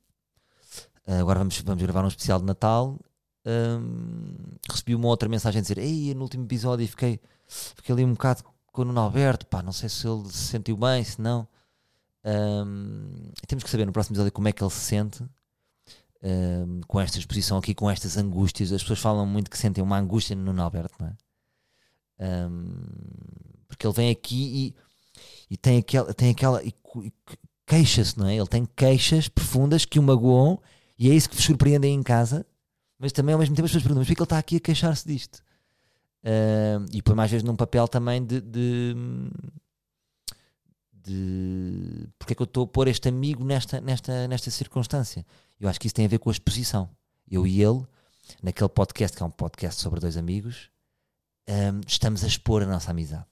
[1.06, 2.98] Uh, agora vamos, vamos gravar um especial de Natal.
[3.46, 4.34] Um,
[4.70, 8.44] recebi uma outra mensagem a dizer: Ei, no último episódio fiquei, fiquei ali um bocado
[8.72, 9.46] com o Nuno Alberto.
[9.46, 11.48] Pá, não sei se ele se sentiu bem, se não.
[12.24, 15.24] Um, temos que saber no próximo episódio como é que ele se sente
[16.22, 18.72] um, com esta exposição aqui, com estas angústias.
[18.72, 21.16] As pessoas falam muito que sentem uma angústia no Nuno Alberto, não é?
[22.22, 22.76] Um,
[23.68, 24.76] porque ele vem aqui
[25.50, 27.14] e, e tem aquela, tem aquela e, e
[27.66, 28.36] queixa-se, não é?
[28.36, 30.60] Ele tem queixas profundas que o magoam
[30.98, 32.46] e é isso que vos surpreende aí em casa,
[32.98, 35.08] mas também ao mesmo tempo as pessoas perguntam, mas porquê ele está aqui a queixar-se
[35.08, 35.42] disto?
[36.92, 38.96] E põe mais vezes num papel também de, de,
[40.94, 45.26] de porque é que eu estou a pôr este amigo nesta, nesta, nesta circunstância.
[45.60, 46.90] Eu acho que isso tem a ver com a exposição.
[47.30, 47.86] Eu e ele,
[48.42, 50.72] naquele podcast que é um podcast sobre dois amigos,
[51.48, 53.26] um, estamos a expor a nossa amizade.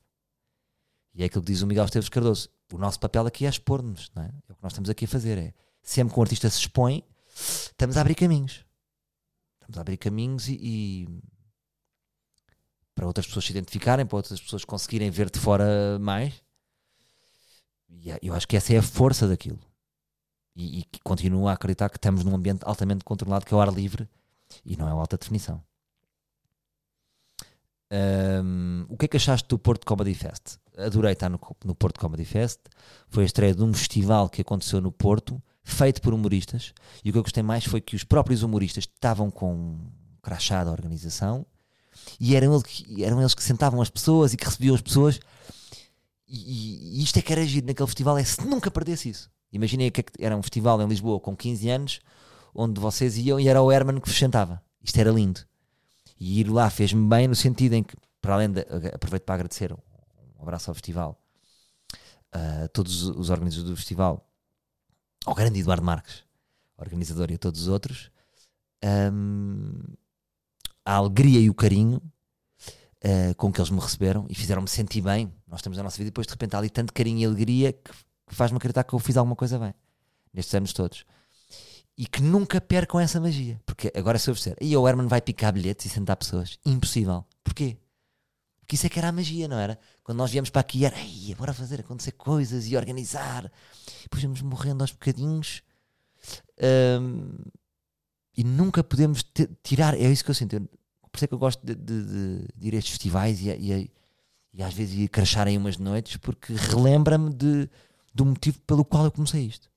[1.14, 2.50] E é aquilo que diz o Miguel Esteves Cardoso.
[2.72, 4.22] O nosso papel aqui é expor-nos, é?
[4.22, 5.38] É o que nós estamos aqui a fazer.
[5.38, 7.04] É sempre que um artista se expõe,
[7.34, 8.66] estamos a abrir caminhos.
[9.56, 11.08] Estamos a abrir caminhos e, e
[12.94, 16.34] para outras pessoas se identificarem, para outras pessoas conseguirem ver de fora mais.
[17.90, 19.60] E é, eu acho que essa é a força daquilo.
[20.58, 23.62] E, e que continuo a acreditar que estamos num ambiente altamente controlado, que é o
[23.62, 24.10] ar livre
[24.66, 25.64] e não é alta definição.
[27.92, 30.58] Um, o que é que achaste do Porto Comedy Fest?
[30.76, 32.60] Adorei estar no, no Porto Comedy Fest.
[33.08, 37.14] Foi a estreia de um festival que aconteceu no Porto feito por humoristas, e o
[37.14, 39.92] que eu gostei mais foi que os próprios humoristas estavam com um
[40.22, 41.46] crachá da organização
[42.20, 45.20] e eram, ele, eram eles que sentavam as pessoas e que recebiam as pessoas.
[46.26, 49.30] E, e isto é que era giro naquele festival, é se nunca perdesse isso.
[49.52, 52.00] Imaginem que era um festival em Lisboa com 15 anos,
[52.54, 54.62] onde vocês iam e era o Herman que vos sentava.
[54.84, 55.42] Isto era lindo.
[56.20, 58.62] E ir lá fez-me bem no sentido em que, para além de.
[58.94, 61.20] Aproveito para agradecer um abraço ao festival,
[62.32, 64.28] a todos os organizadores do festival,
[65.26, 66.24] ao grande Eduardo Marques,
[66.78, 68.12] organizador, e a todos os outros,
[69.12, 69.80] um,
[70.86, 72.02] a alegria e o carinho
[73.04, 75.34] uh, com que eles me receberam e fizeram-me sentir bem.
[75.48, 77.74] Nós temos a nossa vida e depois de repente há ali tanto carinho e alegria
[77.74, 77.92] que
[78.34, 79.74] faz-me acreditar que eu fiz alguma coisa bem
[80.34, 81.06] nestes anos todos.
[81.98, 83.60] E que nunca percam essa magia.
[83.66, 86.60] Porque agora se eu disser, e o Herman vai picar bilhetes e sentar pessoas.
[86.64, 87.26] Impossível.
[87.44, 87.78] Porquê?
[88.60, 89.80] Porque isso é que era a magia, não era?
[90.04, 93.52] Quando nós viemos para aqui era, Ei, bora fazer acontecer coisas e organizar.
[94.04, 95.64] Depois vamos morrendo aos bocadinhos.
[97.02, 97.34] Um,
[98.36, 99.26] e nunca podemos
[99.64, 99.96] tirar.
[99.96, 100.60] É isso que eu sinto.
[100.60, 103.50] Por isso é que eu gosto de, de, de, de ir a estes festivais e,
[103.50, 103.92] e,
[104.54, 107.70] e, às vezes ir crachar em umas noites porque relembra-me de,
[108.18, 109.70] do motivo pelo qual eu comecei isto.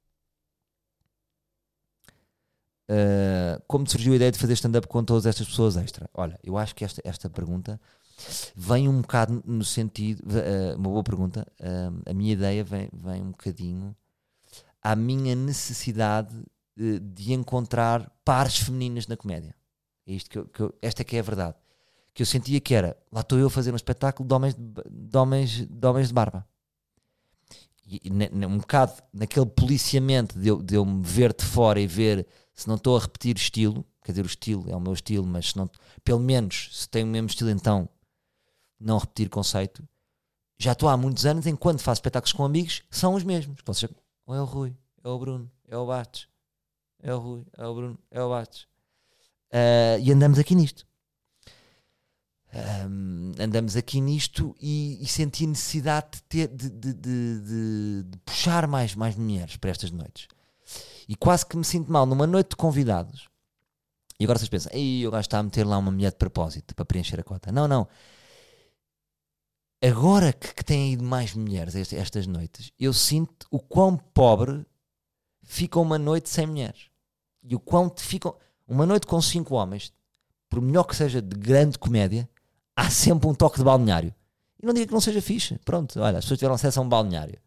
[2.88, 6.08] Uh, como surgiu a ideia de fazer stand-up com todas estas pessoas extra?
[6.14, 7.80] Olha, eu acho que esta, esta pergunta
[8.56, 13.22] vem um bocado no sentido, uh, uma boa pergunta, uh, a minha ideia vem, vem
[13.22, 13.94] um bocadinho
[14.82, 16.34] à minha necessidade
[16.74, 19.54] de, de encontrar pares femininas na comédia.
[20.06, 21.56] É isto que, eu, que eu, esta é que é a verdade.
[22.14, 24.82] Que eu sentia que era, lá estou eu a fazer um espetáculo de homens de,
[24.90, 26.44] de homens, de, homens de barba.
[27.90, 28.00] E,
[28.46, 32.24] um bocado naquele policiamento de eu, de eu me ver de fora e ver
[32.54, 35.56] se não estou a repetir estilo, quer dizer, o estilo é o meu estilo, mas
[35.56, 35.68] não,
[36.04, 37.88] pelo menos se tenho o mesmo estilo, então
[38.78, 39.82] não repetir conceito.
[40.56, 43.60] Já estou há muitos anos, enquanto faço espetáculos com amigos, são os mesmos.
[43.64, 43.90] Vocês,
[44.24, 46.28] ou é o Rui, é o Bruno, é o Bastos,
[47.02, 48.68] é o Rui, é o Bruno, é o Bastos.
[49.52, 50.86] Uh, e andamos aqui nisto.
[52.52, 58.66] Um, andamos aqui nisto e, e senti necessidade de, ter, de, de, de, de, puxar
[58.66, 60.26] mais, mais mulheres para estas noites.
[61.08, 63.28] E quase que me sinto mal numa noite de convidados
[64.18, 66.74] E agora vocês pensam, ei, o gajo está a meter lá uma mulher de propósito
[66.74, 67.50] para preencher a cota.
[67.50, 67.88] Não, não.
[69.82, 74.66] Agora que, que têm ido mais mulheres est- estas noites, eu sinto o quão pobre
[75.42, 76.90] fica uma noite sem mulheres.
[77.42, 78.36] E o quão te ficam.
[78.68, 79.92] Uma noite com cinco homens,
[80.50, 82.28] por melhor que seja de grande comédia,
[82.76, 84.14] há sempre um toque de balneário.
[84.62, 85.58] E não digo que não seja fixe.
[85.64, 87.38] Pronto, olha, as pessoas tiveram acesso a um balneário.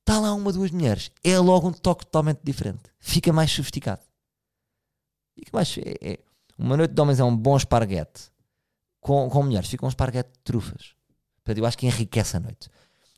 [0.00, 1.10] Está lá uma, duas mulheres.
[1.22, 2.82] É logo um toque totalmente diferente.
[3.00, 4.02] Fica mais sofisticado.
[5.34, 5.76] Fica mais.
[5.78, 6.18] É, é-
[6.58, 8.30] Uma noite de homens é um bom esparguete.
[9.00, 10.94] Com, com mulheres fica um esparguete de trufas.
[11.42, 12.68] Portanto, eu acho que enriquece a noite.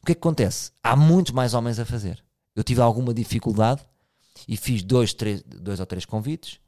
[0.03, 0.71] O que é que acontece?
[0.83, 2.23] Há muitos mais homens a fazer.
[2.55, 3.83] Eu tive alguma dificuldade
[4.47, 6.61] e fiz dois, três, dois ou três convites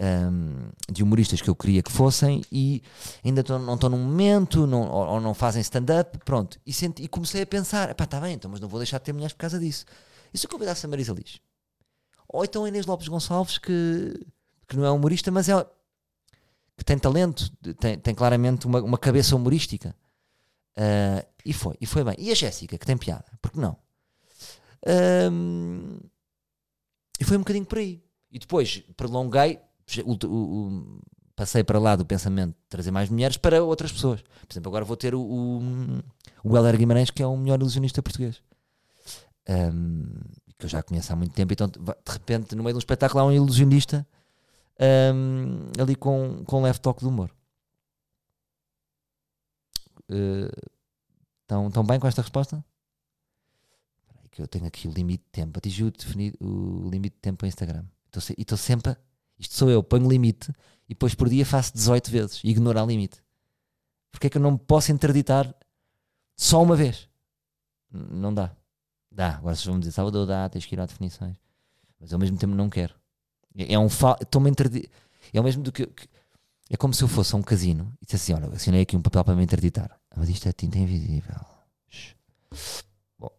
[0.00, 2.82] hum, de humoristas que eu queria que fossem e
[3.24, 6.18] ainda tô- não estão num momento não- ou, ou não fazem stand-up.
[6.24, 6.58] Pronto.
[6.66, 9.04] E, senti- e comecei a pensar: pá, está bem, então, mas não vou deixar de
[9.04, 9.84] ter mulheres por causa disso.
[10.32, 11.40] E se eu convidasse a Marisa Liz?
[12.28, 14.14] Ou então a Inês Lopes Gonçalves, que,
[14.68, 15.66] que não é humorista, mas é
[16.76, 19.96] que tem talento, tem, tem claramente uma, uma cabeça humorística.
[20.76, 22.14] Ah, e foi, e foi bem.
[22.18, 23.76] E a Jéssica, que tem piada, porque não?
[24.86, 25.98] Ahm,
[27.18, 28.02] e foi um bocadinho por aí.
[28.30, 29.58] E depois prolonguei,
[30.04, 31.00] o- o-
[31.36, 34.20] passei para lá do pensamento de trazer mais mulheres para outras pessoas.
[34.22, 35.60] Por exemplo, agora vou ter o, o,
[36.44, 38.42] o Heller Guimarães, que é o melhor ilusionista português.
[39.48, 40.06] Ahm,
[40.58, 43.20] que eu já conheço há muito tempo, então de repente, no meio de um espetáculo,
[43.20, 44.06] há um ilusionista
[44.80, 47.30] ahm, ali com, com um leve toque de humor.
[51.42, 52.64] Estão tão bem com esta resposta?
[54.30, 55.58] Que eu tenho aqui o limite de tempo.
[55.58, 57.84] Atingi o, definido, o limite de tempo para Instagram.
[58.36, 58.96] E estou sempre.
[59.38, 60.50] A- Isto sou eu, ponho limite
[60.88, 63.22] e depois por dia faço 18 vezes e o limite.
[64.10, 65.54] Porque é que eu não posso interditar
[66.36, 67.08] só uma vez?
[67.90, 68.54] Não dá.
[69.10, 69.36] Dá.
[69.36, 71.36] Agora vocês vão me dizer, Salvador, dá, tens que ir a definições.
[72.00, 72.94] Mas ao mesmo tempo não quero.
[73.56, 74.16] É, é um fa...
[74.20, 74.88] Estou-me a interdi...
[75.32, 76.08] É o mesmo do que, que-
[76.70, 79.02] É como se eu fosse a um casino e dissesse assim: olha, assinei aqui um
[79.02, 79.90] papel para me interditar.
[80.10, 81.36] Ah, Mas isto é tinta invisível.
[83.18, 83.30] Bom,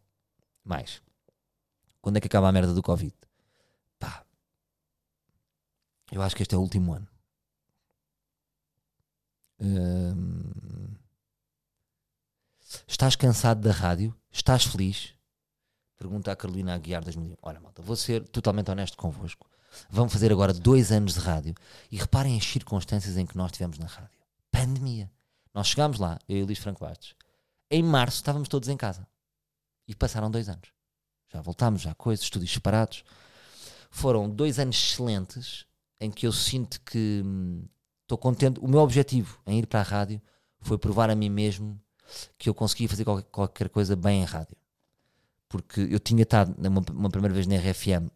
[0.63, 1.01] mais.
[2.01, 3.13] Quando é que acaba a merda do Covid?
[6.12, 7.07] Eu acho que este é o último ano.
[9.60, 10.95] Hum.
[12.88, 14.16] Estás cansado da rádio?
[14.32, 15.14] Estás feliz?
[15.97, 17.38] Pergunta a Carolina Aguiar 2001.
[17.41, 19.49] Olha, malta, vou ser totalmente honesto convosco.
[19.89, 21.53] Vamos fazer agora dois anos de rádio
[21.91, 24.18] e reparem as circunstâncias em que nós estivemos na rádio.
[24.49, 25.12] Pandemia.
[25.53, 27.16] Nós chegámos lá, eu e Luís Franco Bastos.
[27.70, 29.07] Em março estávamos todos em casa.
[29.88, 30.72] E passaram dois anos.
[31.32, 33.03] Já voltámos, já coisas, estúdios separados.
[33.91, 35.66] Foram dois anos excelentes
[35.99, 37.63] em que eu sinto que hum,
[38.03, 38.59] estou contente.
[38.59, 40.21] O meu objetivo em ir para a rádio
[40.61, 41.79] foi provar a mim mesmo
[42.37, 44.57] que eu conseguia fazer qualquer, qualquer coisa bem em rádio.
[45.47, 48.09] Porque eu tinha estado uma, uma primeira vez na RFM,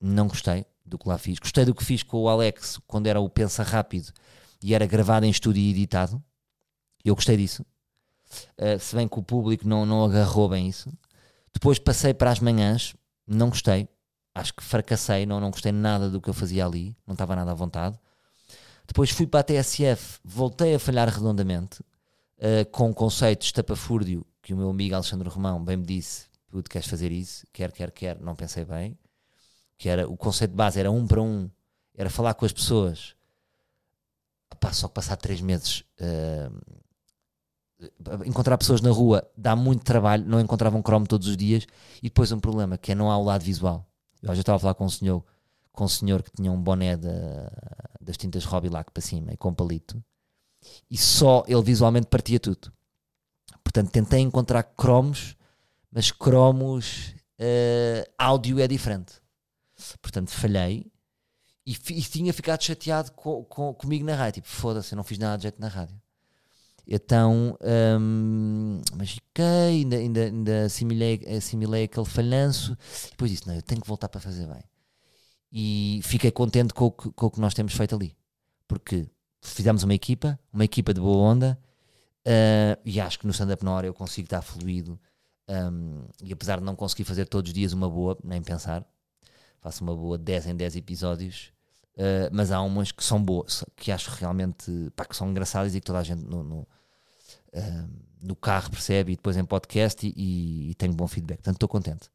[0.00, 1.38] não gostei do que lá fiz.
[1.38, 4.12] Gostei do que fiz com o Alex quando era o Pensa Rápido
[4.62, 6.22] e era gravado em estúdio e editado.
[7.04, 7.64] Eu gostei disso.
[8.58, 10.92] Uh, se bem que o público não, não agarrou bem isso.
[11.52, 12.94] Depois passei para as manhãs,
[13.26, 13.88] não gostei.
[14.34, 17.50] Acho que fracassei, não, não gostei nada do que eu fazia ali, não estava nada
[17.50, 17.98] à vontade.
[18.86, 24.56] Depois fui para a TSF, voltei a falhar redondamente uh, com conceitos estapafúrdio que o
[24.56, 27.46] meu amigo Alexandre Romão bem me disse: Puto, queres fazer isso?
[27.52, 28.20] Quer, quer, quer.
[28.20, 28.98] Não pensei bem.
[29.78, 31.50] Que era, o conceito de base era um para um,
[31.94, 33.14] era falar com as pessoas.
[34.52, 36.80] Epá, só que passar três meses uh,
[38.26, 41.66] encontrar pessoas na rua dá muito trabalho, não encontravam cromo todos os dias
[42.02, 43.86] e depois um problema que é não há o lado visual.
[44.22, 45.24] Eu já estava a falar com um senhor,
[45.72, 47.50] com um senhor que tinha um boné da,
[48.00, 50.02] das tintas Robilac para cima e com palito
[50.90, 52.72] e só ele visualmente partia tudo.
[53.62, 55.36] Portanto, tentei encontrar cromos,
[55.90, 59.14] mas cromos uh, áudio é diferente.
[60.02, 60.90] Portanto, falhei
[61.66, 64.42] e, e tinha ficado chateado com, com, comigo na rádio.
[64.42, 66.00] Tipo, foda-se, eu não fiz nada de jeito na rádio.
[66.92, 67.56] Então,
[68.00, 72.76] hum, mas fiquei, ainda, ainda, ainda assimilei, assimilei aquele falhanço.
[73.10, 74.64] Depois disse: Não, eu tenho que voltar para fazer bem.
[75.52, 78.16] E fiquei contente com o que, com o que nós temos feito ali.
[78.66, 79.08] Porque
[79.40, 81.56] fizemos uma equipa, uma equipa de boa onda.
[82.26, 84.98] Uh, e acho que no stand-up na hora eu consigo estar fluido.
[85.48, 88.84] Um, e apesar de não conseguir fazer todos os dias uma boa, nem pensar,
[89.60, 91.52] faço uma boa 10 em 10 episódios.
[91.94, 95.80] Uh, mas há umas que são boas, que acho realmente pá, que são engraçadas e
[95.80, 96.68] que toda a gente no, no,
[97.54, 97.88] uh,
[98.20, 101.38] no carro percebe e depois em podcast e, e, e tenho bom feedback.
[101.38, 102.10] Portanto, estou contente.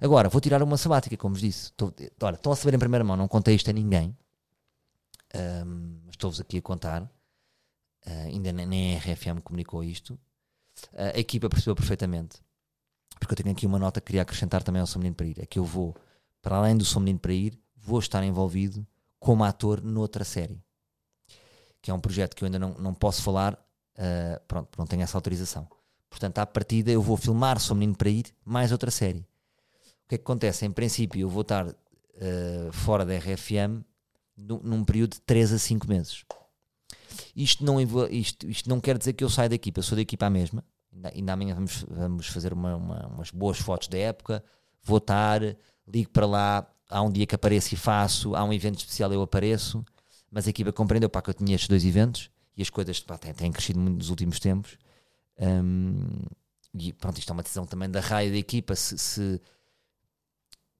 [0.00, 1.66] Agora, vou tirar uma sabática, como vos disse.
[1.66, 4.16] Estou, olha, estão a saber em primeira mão, não contei isto a ninguém,
[5.66, 7.02] um, estou-vos aqui a contar.
[7.02, 10.18] Uh, ainda nem a RFM comunicou isto.
[10.94, 12.38] a equipa percebeu perfeitamente,
[13.18, 15.40] porque eu tenho aqui uma nota que queria acrescentar também ao Sou Menino para Ir:
[15.40, 15.96] é que eu vou,
[16.42, 18.86] para além do Sou Menino para Ir, vou estar envolvido
[19.18, 20.62] como ator noutra série.
[21.80, 23.58] Que é um projeto que eu ainda não, não posso falar,
[23.98, 25.68] uh, pronto, não tenho essa autorização.
[26.08, 29.20] Portanto, à partida, eu vou filmar Sou Menino para Ir, mais outra série.
[30.04, 30.64] O que é que acontece?
[30.64, 33.82] Em princípio, eu vou estar uh, fora da RFM
[34.36, 36.24] num, num período de 3 a 5 meses.
[37.34, 40.02] Isto não, isto, isto não quer dizer que eu saia da equipa, eu sou da
[40.02, 40.64] equipa à mesma.
[40.92, 44.44] Ainda, ainda amanhã vamos, vamos fazer uma, uma, umas boas fotos da época.
[44.82, 45.40] Vou estar,
[45.86, 49.22] ligo para lá, há um dia que apareço e faço, há um evento especial eu
[49.22, 49.84] apareço,
[50.30, 53.18] mas a equipa compreendeu para que eu tinha estes dois eventos e as coisas pá,
[53.18, 54.76] têm, têm, crescido muito nos últimos tempos.
[55.38, 56.06] Um,
[56.74, 59.40] e pronto, isto é uma decisão também da raia da equipa se, se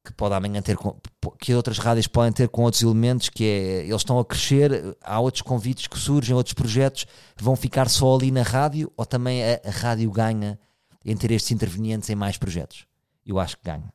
[0.05, 1.01] que pode amanhã ter com,
[1.39, 5.19] que outras rádios podem ter com outros elementos que é, eles estão a crescer, há
[5.19, 7.07] outros convites que surgem, outros projetos
[7.37, 10.59] vão ficar só ali na rádio ou também a, a rádio ganha
[11.05, 12.87] em ter estes intervenientes em mais projetos?
[13.25, 13.93] Eu acho que ganha.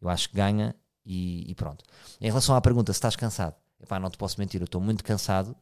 [0.00, 1.84] Eu acho que ganha e, e pronto.
[2.20, 5.02] Em relação à pergunta se estás cansado, epá, não te posso mentir, eu estou muito
[5.02, 5.56] cansado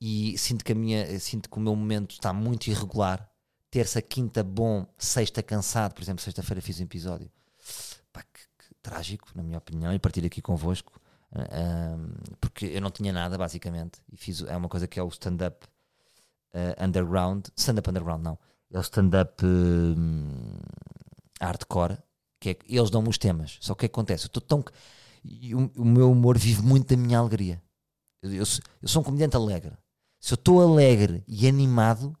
[0.00, 3.28] e sinto que a minha sinto que o meu momento está muito irregular.
[3.70, 7.30] Terça, quinta bom, sexta cansado, por exemplo, sexta-feira fiz um episódio
[8.12, 11.00] pá, que, que, trágico, na minha opinião, e partir aqui convosco,
[11.32, 15.08] uh, porque eu não tinha nada, basicamente, e fiz é uma coisa que é o
[15.08, 15.66] stand-up
[16.54, 18.38] uh, underground, stand-up underground não,
[18.70, 20.60] é o stand-up uh,
[21.40, 21.98] hardcore,
[22.40, 24.24] que é que eles dão-me os temas, só que o que é acontece?
[24.24, 24.60] Eu estou tão.
[24.60, 27.60] O, o, meu humor vive muito da minha alegria.
[28.22, 28.44] Eu, eu,
[28.82, 29.76] eu sou um comediante alegre.
[30.20, 32.16] Se eu estou alegre e animado,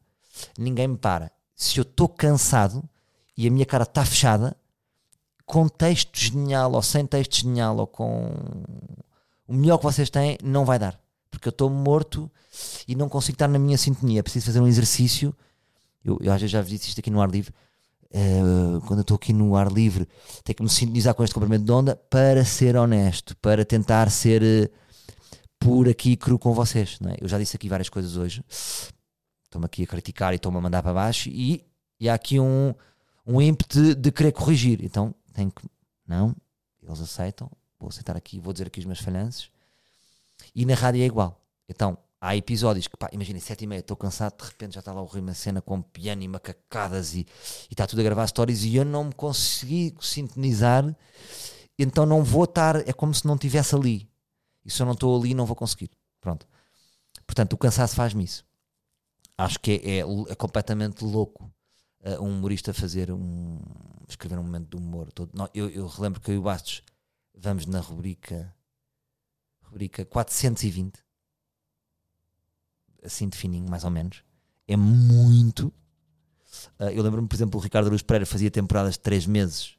[0.58, 1.30] ninguém me para.
[1.54, 2.82] Se eu estou cansado
[3.36, 4.56] e a minha cara está fechada,
[5.44, 8.30] com texto genial ou sem texto genial ou com
[9.46, 10.98] o melhor que vocês têm, não vai dar.
[11.30, 12.30] Porque eu estou morto
[12.86, 14.22] e não consigo estar na minha sintonia.
[14.22, 15.34] Preciso fazer um exercício.
[16.04, 17.52] Eu, eu às vezes já disse isto aqui no ar livre
[18.10, 20.08] Uh, quando eu estou aqui no ar livre,
[20.42, 24.42] tenho que me sintonizar com este comprimento de onda para ser honesto, para tentar ser
[24.42, 24.70] uh,
[25.58, 26.98] por aqui cru com vocês.
[27.06, 27.16] É?
[27.22, 28.44] Eu já disse aqui várias coisas hoje,
[29.44, 31.64] estou-me aqui a criticar e estou-me a mandar para baixo, e,
[31.98, 32.74] e há aqui um,
[33.26, 34.84] um ímpeto de, de, querer corrigir.
[34.84, 35.68] Então tenho que,
[36.06, 36.34] não,
[36.82, 39.50] eles aceitam, vou aceitar aqui, vou dizer aqui os meus falhanços,
[40.54, 41.40] e na rádio é igual.
[41.68, 44.92] Então há episódios que, pá, imaginem, sete e meia, estou cansado, de repente já está
[44.92, 47.26] lá o Rui cena com piano e macacadas e, e
[47.72, 50.84] está tudo a gravar stories e eu não me consegui sintonizar,
[51.78, 54.08] então não vou estar, é como se não estivesse ali.
[54.64, 55.90] E se eu não estou ali, não vou conseguir.
[56.20, 56.46] Pronto.
[57.26, 58.44] Portanto, o cansaço faz-me isso.
[59.36, 61.50] Acho que é, é, é completamente louco
[62.04, 63.58] uh, um humorista fazer um.
[64.08, 65.12] escrever um momento de humor.
[65.12, 65.30] Todo.
[65.32, 66.82] Não, eu, eu relembro que eu e o Bastos
[67.34, 68.54] vamos na rubrica.
[69.62, 71.08] rubrica 420
[73.04, 74.22] assim de fininho, mais ou menos.
[74.66, 75.68] É muito.
[76.78, 79.76] Uh, eu lembro-me, por exemplo, o Ricardo Araújo Pereira fazia temporadas de 3 meses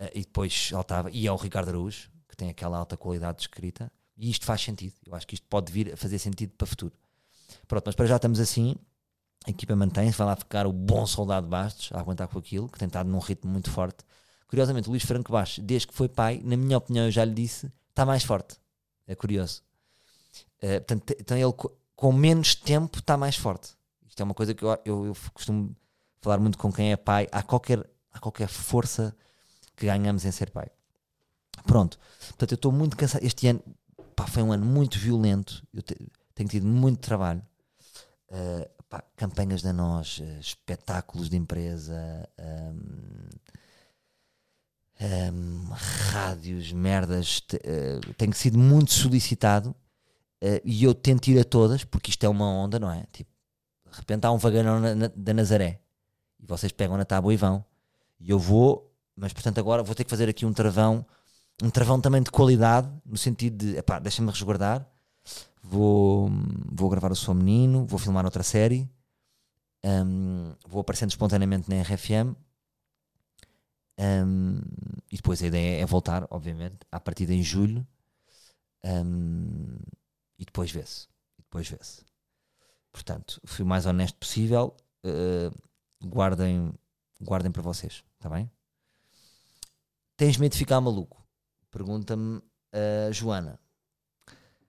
[0.00, 1.10] uh, e depois saltava.
[1.10, 3.90] E é o Ricardo Araújo, que tem aquela alta qualidade de escrita.
[4.18, 4.94] E isto faz sentido.
[5.06, 6.92] Eu acho que isto pode vir a fazer sentido para o futuro.
[7.68, 8.74] Pronto, mas para já estamos assim.
[9.46, 10.18] A equipa mantém-se.
[10.18, 13.20] Vai lá ficar o bom soldado Bastos a aguentar com aquilo, que tem estado num
[13.20, 14.04] ritmo muito forte.
[14.48, 17.34] Curiosamente, o Luís Franco Bastos, desde que foi pai, na minha opinião, eu já lhe
[17.34, 18.56] disse, está mais forte.
[19.06, 19.62] É curioso.
[20.62, 21.52] Uh, portanto, então ele
[21.94, 23.70] com menos tempo está mais forte.
[24.08, 25.76] Isto é uma coisa que eu, eu, eu, costumo
[26.20, 27.28] falar muito com quem é pai.
[27.30, 29.14] Há qualquer, há qualquer força
[29.76, 30.68] que ganhamos em ser pai.
[31.66, 31.98] Pronto.
[32.28, 33.24] Portanto, eu estou muito cansado.
[33.24, 33.62] Este ano
[34.18, 35.62] pá, foi um ano muito violento.
[35.72, 35.96] Eu te,
[36.34, 37.40] tenho tido muito trabalho.
[38.28, 43.28] Uh, pá, campanhas da nós, uh, espetáculos de empresa, um,
[45.00, 45.68] um,
[46.10, 47.40] rádios, merdas.
[47.40, 49.74] Te, uh, tenho sido muito solicitado
[50.64, 53.04] e eu tento ir a todas, porque isto é uma onda, não é?
[53.12, 53.30] Tipo,
[53.90, 55.80] de repente há um vagão na, na, da Nazaré
[56.38, 57.64] e vocês pegam na tábua e vão.
[58.20, 61.04] E eu vou, mas portanto agora vou ter que fazer aqui um travão,
[61.62, 64.86] um travão também de qualidade, no sentido de, epá, deixa-me resguardar.
[65.62, 66.30] Vou,
[66.72, 68.88] vou gravar o Sou Menino, vou filmar outra série,
[69.84, 72.34] um, vou aparecendo espontaneamente na RFM.
[73.98, 74.60] Um,
[75.10, 77.86] e depois a ideia é voltar, obviamente, à partida em julho.
[78.84, 79.78] Um,
[80.38, 81.08] e depois vê-se.
[81.36, 82.02] Depois vê-se.
[82.92, 84.76] Portanto, fui o mais honesto possível.
[85.04, 85.52] Uh,
[86.06, 86.72] guardem,
[87.20, 88.50] guardem para vocês, está bem?
[90.16, 91.17] Tens medo de ficar maluco?
[91.70, 92.42] Pergunta-me
[92.72, 93.60] a Joana.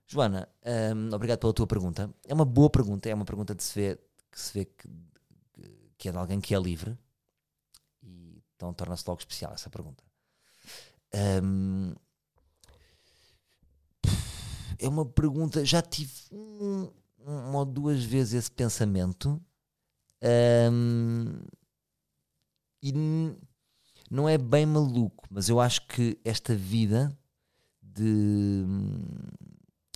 [0.07, 0.49] Joana,
[0.95, 2.13] um, obrigado pela tua pergunta.
[2.25, 3.99] É uma boa pergunta, é uma pergunta de se ver,
[4.31, 4.89] que se vê que,
[5.97, 6.97] que é de alguém que é livre
[8.01, 10.03] e então torna-se logo especial essa pergunta.
[11.43, 11.93] Um,
[14.77, 15.63] é uma pergunta.
[15.65, 19.41] Já tive um, uma ou duas vezes esse pensamento.
[20.71, 21.41] Um,
[22.81, 22.93] e
[24.09, 27.15] não é bem maluco, mas eu acho que esta vida
[27.81, 28.65] de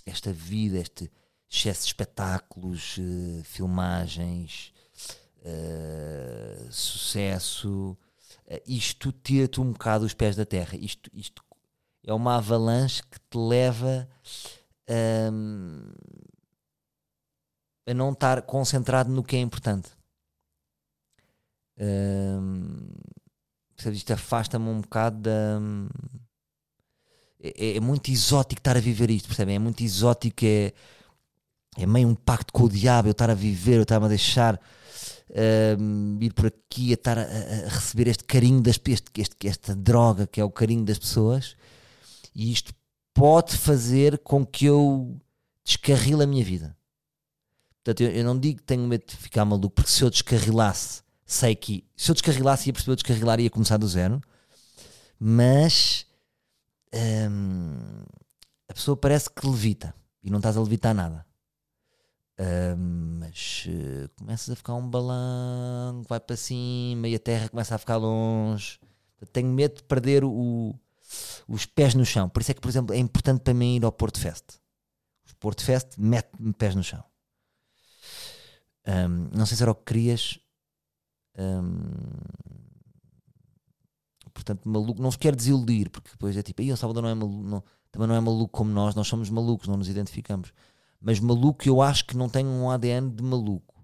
[0.06, 1.10] esta vida, este
[1.50, 4.72] excesso de espetáculos, uh, filmagens,
[5.40, 7.96] uh, sucesso,
[8.46, 10.76] uh, isto tira-te um bocado os pés da terra.
[10.76, 11.42] Isto, isto
[12.02, 14.08] é uma avalanche que te leva
[15.32, 15.90] um,
[17.86, 19.90] a não estar concentrado no que é importante.
[21.78, 22.88] Um,
[23.92, 25.60] isto afasta-me um bocado da.
[27.40, 29.56] É, é, muito exótico estar a viver isto, percebem?
[29.56, 30.72] É muito exótico, é,
[31.76, 34.58] é meio um pacto com o diabo eu estar a viver, eu estar-me a deixar
[35.78, 39.74] um, ir por aqui, a estar a, a receber este carinho, das, este, este, esta
[39.74, 41.56] droga que é o carinho das pessoas,
[42.34, 42.74] e isto
[43.12, 45.20] pode fazer com que eu
[45.64, 46.76] descarrile a minha vida.
[47.84, 51.03] Portanto, eu, eu não digo que tenho medo de ficar maluco, porque se eu descarrilasse,
[51.26, 54.20] sei que se eu descarrilasse ia perceber eu descarrilar ia começar do zero,
[55.18, 56.06] mas
[57.30, 58.04] hum,
[58.68, 61.24] a pessoa parece que levita e não estás a levitar nada.
[62.38, 67.74] Hum, mas uh, começas a ficar um balão, vai para cima e a terra começa
[67.74, 68.78] a ficar longe.
[69.32, 70.74] Tenho medo de perder o,
[71.48, 72.28] os pés no chão.
[72.28, 74.58] Por isso é que, por exemplo, é importante para mim ir ao Porto Fest.
[75.30, 77.04] O Porto Fest mete-me pés no chão.
[78.86, 80.38] Um, não sei se era o que querias.
[81.36, 81.74] Um,
[84.32, 87.14] portanto, maluco, não vos quero desiludir, porque depois é tipo, aí o Salvador não é
[87.14, 90.52] maluco, não, também não é maluco como nós, nós somos malucos, não nos identificamos.
[91.00, 93.74] Mas maluco, eu acho que não tenho um ADN de maluco.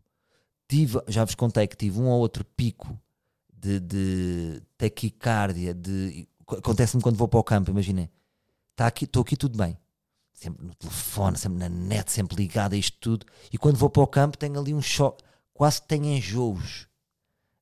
[0.68, 2.98] Tive, já vos contei que tive um ou outro pico
[3.52, 8.10] de, de taquicardia, de acontece-me quando vou para o campo, imaginem.
[8.74, 9.78] Tá aqui, estou aqui tudo bem.
[10.32, 13.26] Sempre no telefone, sempre na net, sempre ligado a isto tudo.
[13.52, 15.22] E quando vou para o campo tenho ali um choque,
[15.52, 16.89] quase tenho enjoos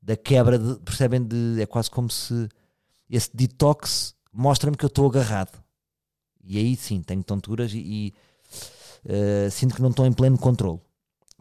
[0.09, 2.49] da quebra de, percebem de, é quase como se
[3.11, 5.63] esse detox mostra-me que eu estou agarrado.
[6.43, 8.15] E aí sim, tenho tonturas e, e
[9.05, 10.81] uh, sinto que não estou em pleno controle.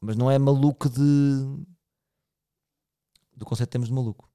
[0.02, 1.00] Mas não é maluco de
[3.38, 4.30] do conceito que temos de maluco.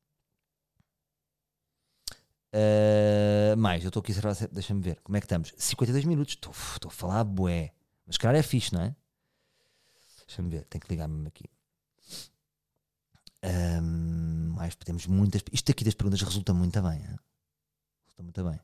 [2.54, 4.14] Uh, mais, eu estou aqui,
[4.50, 5.52] deixa-me ver, como é que estamos?
[5.58, 7.72] 52 minutos, estou a falar bué,
[8.06, 8.96] mas claro é fixe, não é?
[10.26, 11.44] Deixa-me ver, tenho que ligar-me aqui.
[13.44, 14.21] Um,
[14.62, 15.42] mais, temos muitas.
[15.52, 17.18] Isto aqui das perguntas resulta muito bem, hein?
[18.04, 18.60] resulta muito bem.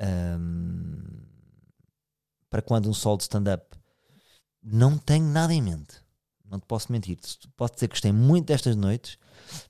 [0.00, 1.26] Um,
[2.48, 3.76] para quando um sol de stand-up,
[4.62, 6.02] não tenho nada em mente.
[6.44, 7.18] Não te posso mentir.
[7.56, 9.18] Posso dizer que gostei muito destas noites.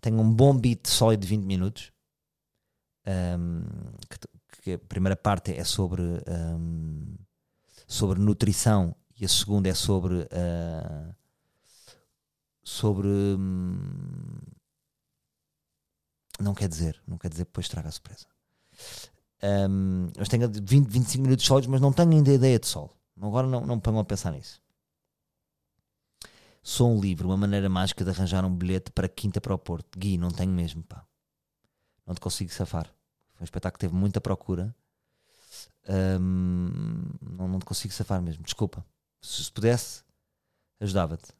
[0.00, 1.92] Tenho um bom beat sólido de 20 minutos
[3.38, 3.62] um,
[4.08, 7.16] que, que, a primeira parte é sobre, um,
[7.86, 11.14] sobre nutrição e a segunda é sobre uh,
[12.66, 13.78] sobre um,
[16.40, 18.26] não quer dizer, não quer dizer que depois traga a surpresa.
[19.70, 22.92] Um, mas tenho 20, 25 minutos sólidos, mas não tenho ainda ideia de sol.
[23.22, 24.60] Agora não, não ponham a pensar nisso.
[26.60, 29.96] Sou um livro, uma maneira mágica de arranjar um bilhete para quinta para o Porto.
[29.96, 31.06] Gui, não tenho mesmo, pá.
[32.04, 32.86] Não te consigo safar.
[33.34, 34.74] Foi um espetáculo que teve muita procura.
[35.88, 38.42] Um, não, não te consigo safar mesmo.
[38.42, 38.84] Desculpa.
[39.22, 40.02] Se, se pudesse,
[40.80, 41.32] ajudava-te.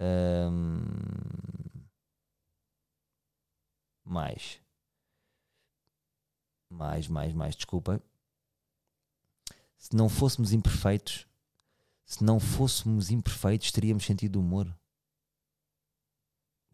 [0.00, 0.80] Um,
[4.04, 4.60] mais.
[6.70, 7.56] Mais, mais, mais.
[7.56, 8.02] Desculpa.
[9.76, 11.26] Se não fôssemos imperfeitos,
[12.04, 14.74] se não fôssemos imperfeitos, teríamos sentido humor?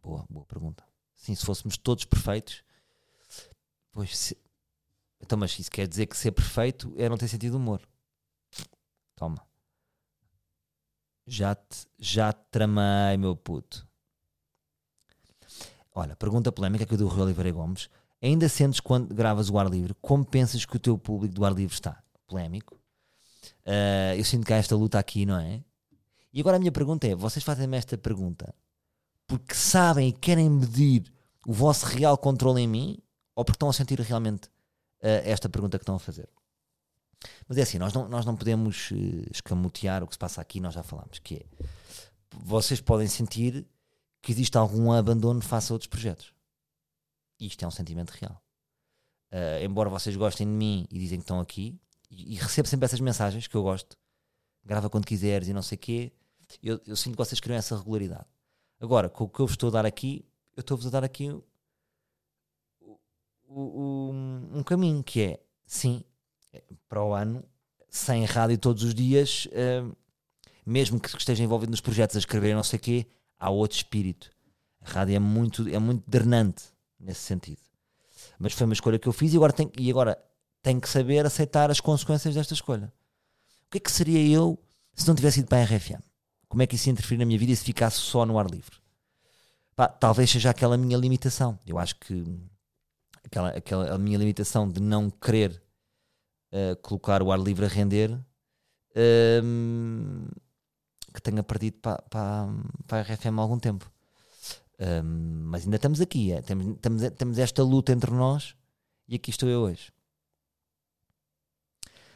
[0.02, 0.84] Boa, boa pergunta.
[1.14, 2.64] Sim, se fôssemos todos perfeitos,
[3.96, 4.36] Pois, se...
[5.18, 7.80] então, mas isso quer dizer que ser perfeito é não ter sentido humor.
[9.14, 9.42] Toma.
[11.26, 13.86] Já te, já te tramei, meu puto.
[15.94, 17.88] Olha, pergunta polémica que eu do Rui Oliveira Gomes.
[18.22, 19.94] Ainda sentes quando gravas o ar livre?
[20.00, 22.02] Como pensas que o teu público do ar livre está?
[22.26, 22.74] Polémico.
[23.64, 25.62] Uh, eu sinto que há esta luta aqui, não é?
[26.32, 28.54] E agora a minha pergunta é: vocês fazem-me esta pergunta
[29.26, 31.12] porque sabem e querem medir
[31.46, 32.98] o vosso real controle em mim
[33.34, 36.28] ou porque estão a sentir realmente uh, esta pergunta que estão a fazer.
[37.48, 40.60] Mas é assim, nós não, nós não podemos uh, escamotear o que se passa aqui,
[40.60, 41.46] nós já falámos, que é,
[42.30, 43.66] vocês podem sentir
[44.20, 46.34] que existe algum abandono face a outros projetos.
[47.38, 48.42] Isto é um sentimento real.
[49.32, 51.78] Uh, embora vocês gostem de mim e dizem que estão aqui,
[52.10, 53.96] e, e recebo sempre essas mensagens que eu gosto,
[54.64, 56.12] grava quando quiseres e não sei o quê,
[56.62, 58.26] eu, eu sinto que vocês criam essa regularidade.
[58.80, 60.24] Agora, com o que eu vos estou a dar aqui,
[60.56, 61.30] eu estou-vos a dar aqui
[62.80, 62.98] o,
[63.48, 64.10] o,
[64.52, 66.04] um caminho que é, sim,
[66.88, 67.44] para o ano,
[67.88, 69.96] sem rádio todos os dias, uh,
[70.64, 73.07] mesmo que esteja envolvido nos projetos a escrever não sei o quê,
[73.38, 74.30] há outro espírito.
[74.80, 76.64] A rádio é muito, é muito drenante
[76.98, 77.61] nesse sentido.
[78.38, 80.18] Mas foi uma escolha que eu fiz e agora tenho, e agora
[80.62, 82.92] tenho que saber aceitar as consequências desta escolha.
[83.66, 84.59] O que é que seria eu
[84.94, 86.02] se não tivesse ido para a RFM?
[86.48, 88.76] Como é que isso ia interferir na minha vida se ficasse só no ar livre?
[89.74, 91.59] Pá, talvez seja aquela minha limitação.
[91.66, 92.24] Eu acho que
[93.24, 95.62] aquela, aquela minha limitação de não querer
[96.82, 98.12] colocar o ar livre a render
[98.97, 100.28] uh,
[101.12, 102.49] que tenha perdido para, para,
[102.86, 103.90] para a RFM há algum tempo.
[104.78, 106.42] Um, mas ainda estamos aqui, é?
[106.42, 108.55] temos, temos, temos esta luta entre nós
[109.09, 109.92] e aqui estou eu hoje.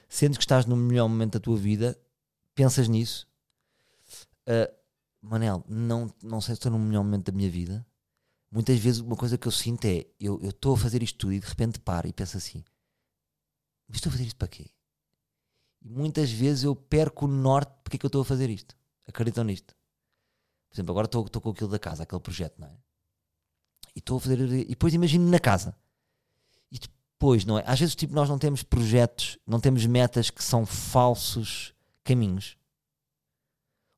[0.09, 1.99] Sendo que estás no melhor momento da tua vida,
[2.55, 3.27] pensas nisso.
[4.47, 4.71] Uh,
[5.23, 7.87] Manel, não, não sei se estou no melhor momento da minha vida.
[8.51, 11.41] Muitas vezes uma coisa que eu sinto é eu estou a fazer isto tudo e
[11.41, 12.65] de repente paro e penso assim:
[13.91, 14.71] mas estou a fazer isto para quê?
[15.83, 18.77] E muitas vezes eu perco o norte porque é que eu estou a fazer isto.
[19.07, 19.75] Acreditam nisto?
[20.69, 22.77] Por exemplo, agora estou, estou com aquilo da casa, aquele projeto, não é?
[23.95, 24.41] E estou a fazer.
[24.41, 25.75] E depois imagino na casa.
[26.71, 27.65] E depois, não é?
[27.67, 31.75] Às vezes, tipo, nós não temos projetos, não temos metas que são falsos
[32.05, 32.57] caminhos.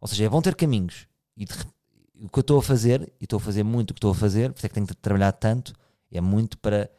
[0.00, 1.06] Ou seja, é bom ter caminhos.
[1.36, 1.52] E de,
[2.22, 4.14] o que eu estou a fazer, e estou a fazer muito o que estou a
[4.14, 5.74] fazer, por isso é que tenho que trabalhar tanto,
[6.10, 6.90] é muito para,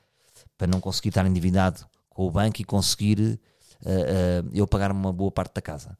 [0.56, 5.12] para não conseguir estar endividado com o banco e conseguir uh, uh, eu pagar uma
[5.12, 5.98] boa parte da casa.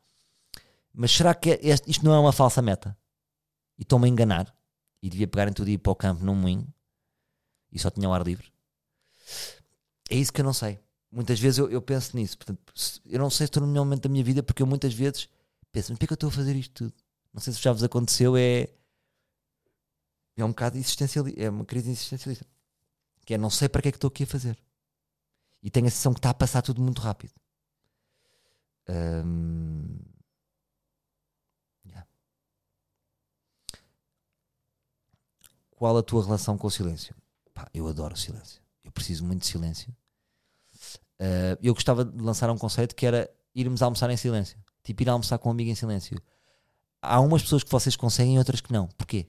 [0.94, 2.96] Mas será que é, isto não é uma falsa meta?
[3.78, 4.56] e estou-me a enganar
[5.02, 6.68] e devia pegar em tudo e ir para o campo num moinho
[7.72, 8.52] e só tinha o ar livre.
[10.10, 10.80] É isso que eu não sei.
[11.12, 12.38] Muitas vezes eu, eu penso nisso.
[12.38, 12.62] Portanto,
[13.06, 15.28] eu não sei se estou no melhor momento da minha vida porque eu muitas vezes
[15.72, 16.94] penso, mas por que eu estou a fazer isto tudo?
[17.34, 18.70] Não sei se já vos aconteceu, é.
[20.36, 21.42] É um bocado existencialista.
[21.42, 22.46] É uma crise existencialista.
[23.26, 24.58] Que é não sei para que é que estou aqui a fazer.
[25.64, 27.34] E tenho a sensação que está a passar tudo muito rápido.
[28.88, 29.98] Hum,
[35.84, 37.14] qual a tua relação com o silêncio?
[37.54, 38.62] Pá, eu adoro o silêncio.
[38.86, 39.94] Eu preciso muito de silêncio.
[41.20, 44.58] Uh, eu gostava de lançar um conceito que era irmos almoçar em silêncio.
[44.82, 46.22] Tipo, ir almoçar com um amigo em silêncio.
[47.02, 48.88] Há umas pessoas que vocês conseguem e outras que não.
[48.98, 49.28] Porquê?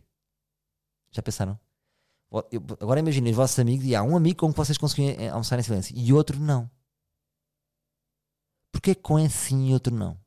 [1.11, 1.59] Já pensaram?
[2.81, 5.59] Agora imaginem os vossos amigos e há um amigo com que vocês conseguem eh, almoçar
[5.59, 6.71] em silêncio e outro não.
[8.73, 10.19] Porquê que com é sim e outro não?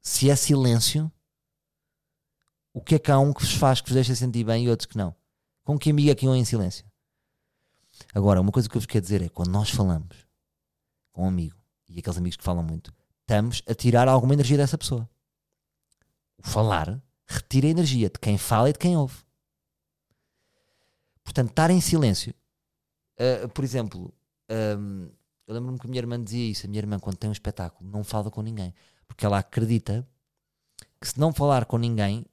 [0.00, 1.12] Se é silêncio,
[2.72, 4.70] o que é que há um que vos faz que vos deixa sentir bem e
[4.70, 5.14] outros que não?
[5.62, 6.84] Com que amigo é que iam em silêncio?
[8.14, 10.26] Agora, uma coisa que eu vos quero dizer é quando nós falamos
[11.12, 11.56] com um amigo
[11.88, 15.08] e aqueles amigos que falam muito, estamos a tirar alguma energia dessa pessoa.
[16.38, 19.22] O falar retira a energia de quem fala e de quem ouve.
[21.24, 22.34] Portanto, estar em silêncio.
[23.18, 24.12] Uh, por exemplo,
[24.78, 25.10] um,
[25.46, 26.66] eu lembro-me que a minha irmã dizia isso.
[26.66, 28.74] A minha irmã, quando tem um espetáculo, não fala com ninguém.
[29.06, 30.06] Porque ela acredita
[31.00, 32.24] que se não falar com ninguém,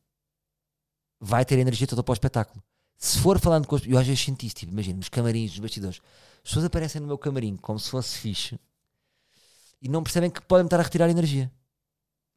[1.19, 2.63] vai ter energia toda para o espetáculo
[2.99, 5.59] se for falando com as eu às vezes senti isso, tipo, imagina, nos camarins, nos
[5.59, 6.01] bastidores,
[6.43, 8.59] as pessoas aparecem no meu camarim como se fosse fixe
[9.81, 11.49] e não percebem que podem estar a retirar energia.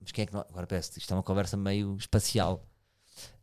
[0.01, 0.41] Mas quem é que não.
[0.41, 2.65] Agora peço, isto é uma conversa meio espacial,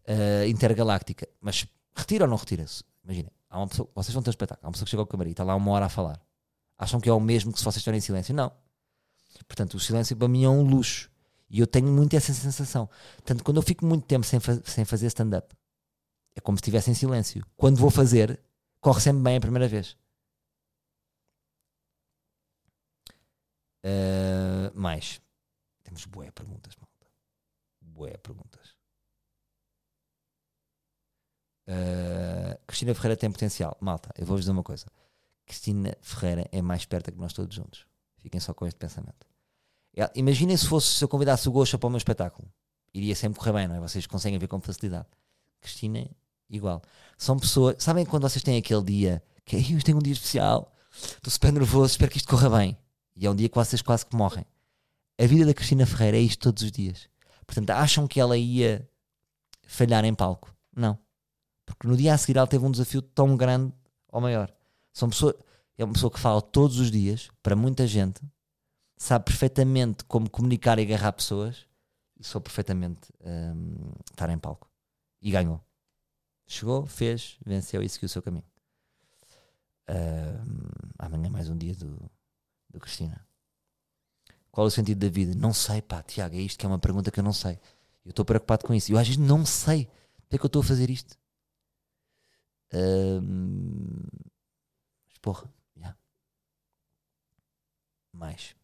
[0.07, 2.85] uh, intergaláctica, mas retira ou não retira-se?
[3.09, 5.07] Imagina, há uma pessoa, vocês vão ter um espetáculo, há uma pessoa que chega ao
[5.07, 6.21] camarim e está lá uma hora a falar.
[6.77, 8.35] Acham que é o mesmo que se vocês estiverem em silêncio?
[8.35, 8.51] Não.
[9.47, 11.09] Portanto, o silêncio para mim é um luxo.
[11.49, 12.87] E eu tenho muito essa sensação.
[13.25, 15.55] Tanto quando eu fico muito tempo sem, fa sem fazer stand-up,
[16.35, 17.43] é como se estivesse em silêncio.
[17.57, 18.39] Quando vou fazer,
[18.79, 19.97] corre sempre bem a primeira vez.
[23.83, 25.19] Uh, mais.
[25.83, 27.11] Temos boé perguntas, malta.
[27.81, 28.78] Boé perguntas.
[31.69, 33.77] Uh, Cristina Ferreira tem potencial.
[33.79, 34.87] Malta, eu vou-vos dizer uma coisa.
[35.45, 37.85] Cristina Ferreira é mais esperta que nós todos juntos.
[38.17, 39.27] Fiquem só com este pensamento.
[40.15, 42.51] Imaginem se fosse se eu convidasse o Gosha para o meu espetáculo.
[42.93, 43.79] Iria sempre correr bem, não é?
[43.79, 45.07] Vocês conseguem ver com facilidade.
[45.61, 46.09] Cristina
[46.49, 46.81] igual.
[47.17, 47.75] São pessoas.
[47.79, 51.91] Sabem quando vocês têm aquele dia que eu tenho um dia especial, estou super nervoso,
[51.91, 52.77] espero que isto corra bem.
[53.15, 54.45] E é um dia que vocês quase que morrem.
[55.19, 57.09] A vida da Cristina Ferreira é isto todos os dias.
[57.45, 58.87] Portanto, acham que ela ia
[59.67, 60.55] falhar em palco?
[60.75, 60.97] Não.
[61.69, 63.73] Porque no dia a seguir ela teve um desafio tão grande
[64.07, 64.51] ou maior.
[64.91, 65.35] São pessoas,
[65.77, 68.21] é uma pessoa que fala todos os dias, para muita gente,
[68.97, 71.65] sabe perfeitamente como comunicar e agarrar pessoas
[72.19, 74.69] e soube perfeitamente um, estar em palco.
[75.21, 75.61] E ganhou.
[76.47, 78.45] Chegou, fez, venceu e seguiu o seu caminho.
[79.89, 81.97] Uh, amanhã mais um dia do,
[82.69, 83.25] do Cristina.
[84.51, 85.33] Qual é o sentido da vida?
[85.35, 87.59] Não sei, pá, Tiago, é isto que é uma pergunta que eu não sei.
[88.03, 88.91] Eu estou preocupado com isso.
[88.91, 89.85] Eu às vezes não sei.
[89.85, 91.17] Por que é que eu estou a fazer isto?
[92.73, 93.21] Uh,
[95.07, 95.97] mas porra, yeah.
[98.13, 98.55] mais.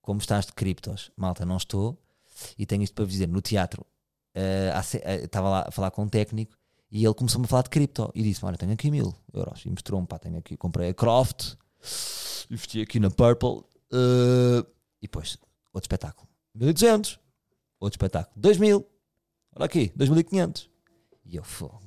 [0.00, 1.10] Como estás de criptos?
[1.16, 2.00] Malta, não estou.
[2.56, 3.28] E tenho isto para vos dizer.
[3.28, 3.84] No teatro,
[4.34, 6.56] uh, estava lá a falar com um técnico
[6.90, 9.64] e ele começou-me a falar de cripto e disse: Olha, tenho aqui mil euros.
[9.66, 11.56] E mostrou-me, pá, tenho aqui, comprei a Croft
[12.50, 13.64] investi aqui na Purple.
[13.92, 14.66] Uh,
[15.00, 15.38] e depois,
[15.72, 16.28] outro espetáculo.
[16.54, 17.18] 1200.
[17.80, 18.34] Outro espetáculo.
[18.36, 18.86] 2000.
[19.56, 20.68] Olha aqui, 2500.
[21.28, 21.44] E eu,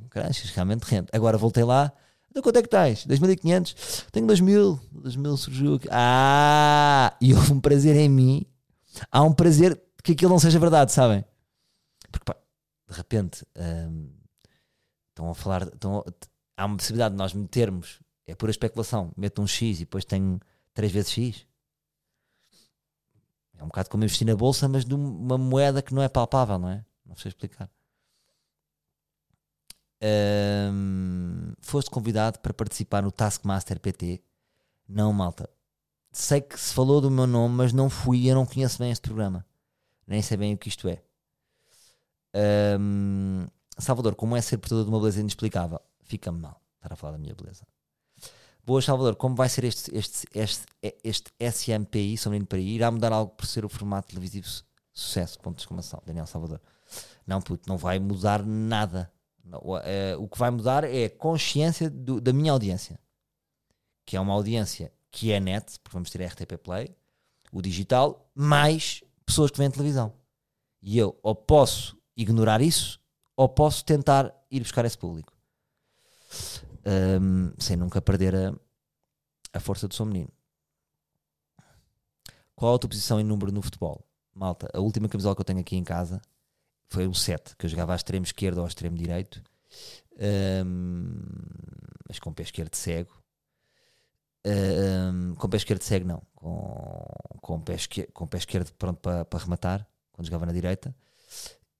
[0.09, 1.07] caralho, isto realmente rende.
[1.11, 1.91] Agora voltei lá.
[2.29, 3.05] Então quanto é que tens?
[3.07, 4.05] 2500?
[4.11, 4.79] Tenho 2000.
[4.91, 5.87] 2000 surgiu aqui.
[5.91, 7.17] Ah!
[7.19, 8.45] E houve um prazer em mim.
[9.11, 11.25] Há um prazer que aquilo não seja verdade, sabem?
[12.11, 12.37] Porque pá,
[12.87, 14.11] de repente hum,
[15.09, 15.63] estão a falar.
[15.63, 16.05] Estão,
[16.55, 17.99] há uma possibilidade de nós metermos.
[18.27, 19.11] É pura especulação.
[19.17, 20.39] Meto um X e depois tenho
[20.75, 21.47] 3 vezes X.
[23.57, 26.59] É um bocado como investir na bolsa, mas de uma moeda que não é palpável,
[26.59, 26.85] não é?
[27.05, 27.69] Não sei explicar.
[30.03, 34.23] Um, foste convidado para participar no Taskmaster PT?
[34.87, 35.49] Não, malta.
[36.11, 38.29] Sei que se falou do meu nome, mas não fui.
[38.29, 39.45] Eu não conheço bem este programa.
[40.05, 41.01] Nem sei bem o que isto é.
[42.79, 43.47] Um,
[43.77, 45.79] Salvador, como é ser portador de uma beleza inexplicável?
[46.03, 47.65] Fica-me mal estar a falar da minha beleza.
[48.65, 50.65] Boa, Salvador, como vai ser este, este, este,
[51.03, 52.75] este SMPI, Sombrinho para ir?
[52.75, 54.47] Irá mudar algo por ser o formato televisivo
[54.93, 55.39] sucesso?
[55.39, 56.61] Ponto de exclamação, Daniel Salvador.
[57.25, 59.11] Não, puto, não vai mudar nada
[59.83, 62.99] é, o que vai mudar é a consciência do, da minha audiência,
[64.05, 66.95] que é uma audiência que é net, porque vamos ter a RTP Play,
[67.51, 70.13] o digital, mais pessoas que vêm televisão.
[70.81, 72.99] E eu ou posso ignorar isso,
[73.35, 75.33] ou posso tentar ir buscar esse público.
[76.85, 78.53] Um, sem nunca perder a,
[79.53, 80.29] a força do seu menino.
[82.55, 84.05] Qual a tua posição em número no futebol?
[84.33, 86.21] Malta, a última camisola que eu tenho aqui em casa
[86.91, 89.41] foi o 7, que eu jogava ao extremo esquerdo ou ao extremo direito,
[90.65, 91.23] um,
[92.07, 93.23] mas com o pé esquerdo cego.
[94.45, 97.05] Um, com o pé esquerdo cego, não, com,
[97.39, 100.51] com, o, pé esquerdo, com o pé esquerdo pronto para, para rematar, quando jogava na
[100.51, 100.93] direita,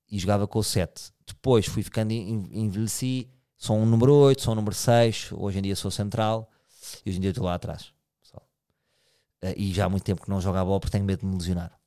[0.09, 1.11] e jogava com o 7.
[1.27, 5.75] Depois fui ficando, envelheci, sou um número 8, sou um número 6, hoje em dia
[5.75, 6.49] sou central,
[7.05, 7.91] e hoje em dia estou lá atrás.
[9.43, 11.25] Uh, e já há muito tempo que não jogo a bola porque tenho medo de
[11.25, 11.80] me lesionar.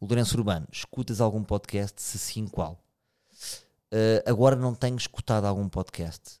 [0.00, 2.00] O Lourenço Urbano, escutas algum podcast?
[2.00, 2.78] Se sim, qual?
[3.92, 6.40] Uh, agora não tenho escutado algum podcast,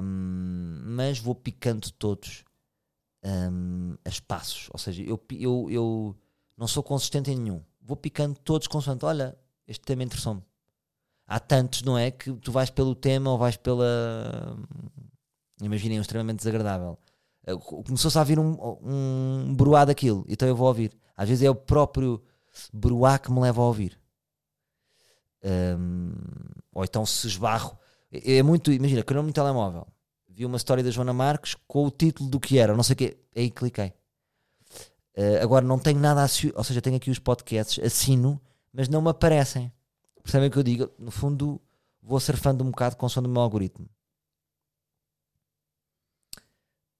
[0.00, 2.44] um, mas vou picando todos
[3.24, 4.68] um, a espaços.
[4.72, 6.16] Ou seja, eu, eu, eu
[6.56, 7.60] não sou consistente em nenhum.
[7.82, 9.04] Vou picando todos consoante.
[9.04, 9.36] Olha,
[9.66, 10.42] este tema interessou-me.
[11.26, 12.12] Há tantos, não é?
[12.12, 14.56] Que tu vais pelo tema ou vais pela.
[15.60, 16.96] Imaginem, um extremamente desagradável.
[17.48, 20.96] Uh, Começou-se a ouvir um, um broá daquilo, então eu vou ouvir.
[21.16, 22.22] Às vezes é o próprio
[22.72, 23.98] bruá que me leva a ouvir.
[25.42, 26.12] Um,
[26.72, 27.78] ou então se esbarro.
[28.10, 28.72] É, é muito.
[28.72, 29.86] Imagina, que no telemóvel
[30.34, 32.96] vi uma história da Joana Marques com o título do que era, não sei o
[32.96, 33.16] quê.
[33.36, 33.92] Aí cliquei.
[35.16, 38.40] Uh, agora não tenho nada ou seja, tenho aqui os podcasts, assino,
[38.72, 39.72] mas não me aparecem.
[40.22, 40.90] Percebem o que eu digo?
[40.98, 41.60] No fundo,
[42.02, 43.88] vou surfando um bocado com o som do meu algoritmo.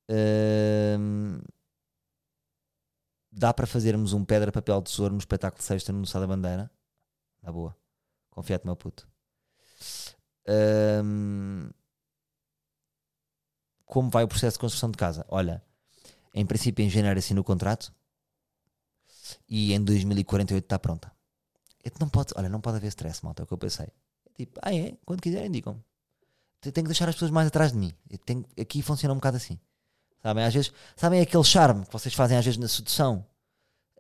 [0.09, 1.43] Uh,
[3.35, 6.71] dá para fazermos um pedra, papel, tesouro no espetáculo sexta no Sá da Bandeira?
[7.43, 7.77] Na boa.
[8.31, 9.09] Confia-te, meu puto.
[10.49, 11.71] Um,
[13.85, 15.27] como vai o processo de construção de casa?
[15.29, 15.63] Olha,
[16.33, 17.93] em princípio, em janeiro assina o contrato
[19.49, 21.13] e em 2048 está pronta.
[22.01, 23.87] Não pode, olha, não pode haver stress, malta, é o que eu pensei.
[23.87, 24.97] É tipo, ah é?
[25.05, 25.85] Quando quiserem, digam-me.
[26.61, 27.93] Tenho que deixar as pessoas mais atrás de mim.
[28.25, 29.59] Tenho, aqui funciona um bocado assim.
[30.25, 33.27] Sabem, às vezes, sabem aquele charme que vocês fazem às vezes na sedução?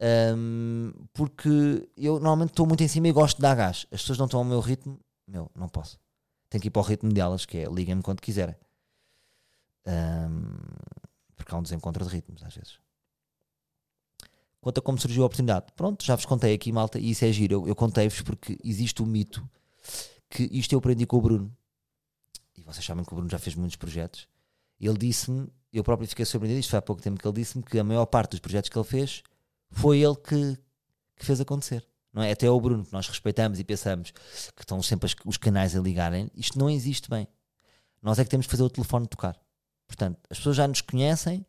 [0.01, 3.87] Um, porque eu normalmente estou muito em cima e gosto de dar gás.
[3.93, 4.99] As pessoas não estão ao meu ritmo,
[5.29, 6.01] meu, não posso.
[6.49, 8.57] Tenho que ir para o ritmo delas, que é liguem-me quando quiserem.
[9.87, 10.57] Um,
[11.37, 12.79] porque há um desencontro de ritmos às vezes.
[14.62, 17.57] Quanto como surgiu a oportunidade, pronto, já vos contei aqui, malta, e isso é giro.
[17.57, 19.47] Eu, eu contei-vos porque existe o mito
[20.31, 21.55] que isto eu aprendi com o Bruno.
[22.57, 24.27] E vocês sabem que o Bruno já fez muitos projetos.
[24.81, 27.79] Ele disse-me eu próprio fiquei surpreendido, isto foi há pouco tempo que ele disse-me que
[27.79, 29.22] a maior parte dos projetos que ele fez
[29.70, 30.59] foi ele que,
[31.16, 31.87] que fez acontecer.
[32.12, 32.31] Não é?
[32.31, 36.31] Até o Bruno, que nós respeitamos e pensamos que estão sempre os canais a ligarem,
[36.35, 37.27] isto não existe bem.
[38.01, 39.37] Nós é que temos que fazer o telefone tocar.
[39.87, 41.45] Portanto, as pessoas já nos conhecem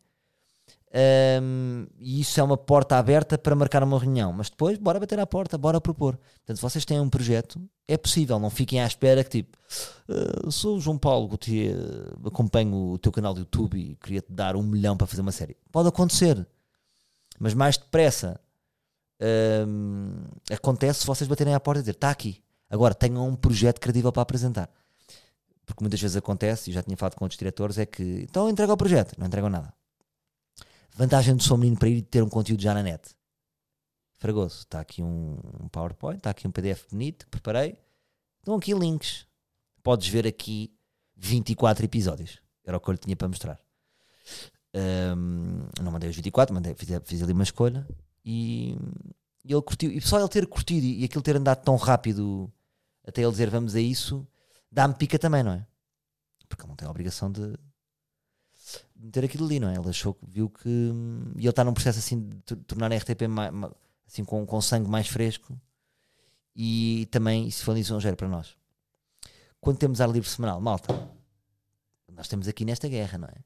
[0.94, 4.32] um, e isso é uma porta aberta para marcar uma reunião.
[4.32, 6.16] Mas depois, bora bater à porta, bora propor.
[6.16, 9.58] Portanto, vocês têm um projeto, é possível, não fiquem à espera que tipo,
[10.08, 11.38] uh, sou o João Paulo,
[12.24, 15.56] acompanho o teu canal do YouTube e queria-te dar um milhão para fazer uma série.
[15.70, 16.46] Pode acontecer,
[17.38, 18.40] mas mais depressa
[19.68, 20.12] um,
[20.50, 24.12] acontece se vocês baterem à porta e dizer, está aqui, agora tenham um projeto credível
[24.12, 24.70] para apresentar.
[25.64, 28.72] Porque muitas vezes acontece, e já tinha falado com outros diretores, é que então entrega
[28.72, 29.74] o projeto, não entregam nada.
[30.96, 33.14] Vantagem do Sou Menino para ir ter um conteúdo já na net.
[34.14, 35.36] Fragoso, está aqui um,
[35.70, 37.78] PowerPoint, está aqui um PDF bonito que preparei.
[38.38, 39.26] Estão aqui links.
[39.82, 40.74] Podes ver aqui
[41.14, 42.40] 24 episódios.
[42.64, 43.60] Era o que eu lhe tinha para mostrar.
[44.74, 47.86] Um, não mandei os 24, mandei, fiz, fiz ali uma escolha
[48.24, 48.74] e,
[49.44, 49.90] e ele curtiu.
[49.90, 52.50] E só ele ter curtido e aquilo ter andado tão rápido
[53.06, 54.26] até ele dizer vamos a isso,
[54.72, 55.66] dá-me pica também, não é?
[56.48, 57.54] Porque ele não tem a obrigação de
[58.94, 59.76] meter aquilo ali, não é?
[59.76, 60.68] Ele achou viu que.
[61.36, 63.52] E ele está num processo assim de tornar a RTP mais,
[64.06, 65.58] assim, com, com sangue mais fresco
[66.56, 68.56] e também isso foi um lisonjeiro para nós.
[69.60, 70.92] Quando temos ar livre semanal, malta,
[72.10, 73.44] nós estamos aqui nesta guerra, não é?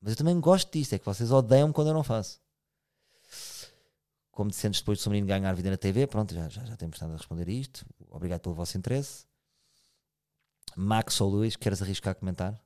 [0.00, 2.38] Mas eu também gosto disto, é que vocês odeiam quando eu não faço.
[4.30, 6.96] Como sentes depois de o menino ganhar vida na TV, pronto, já, já, já temos
[6.96, 7.84] estado a responder isto.
[8.10, 9.26] Obrigado pelo vosso interesse.
[10.76, 12.62] Max ou Luís, queres arriscar a comentar?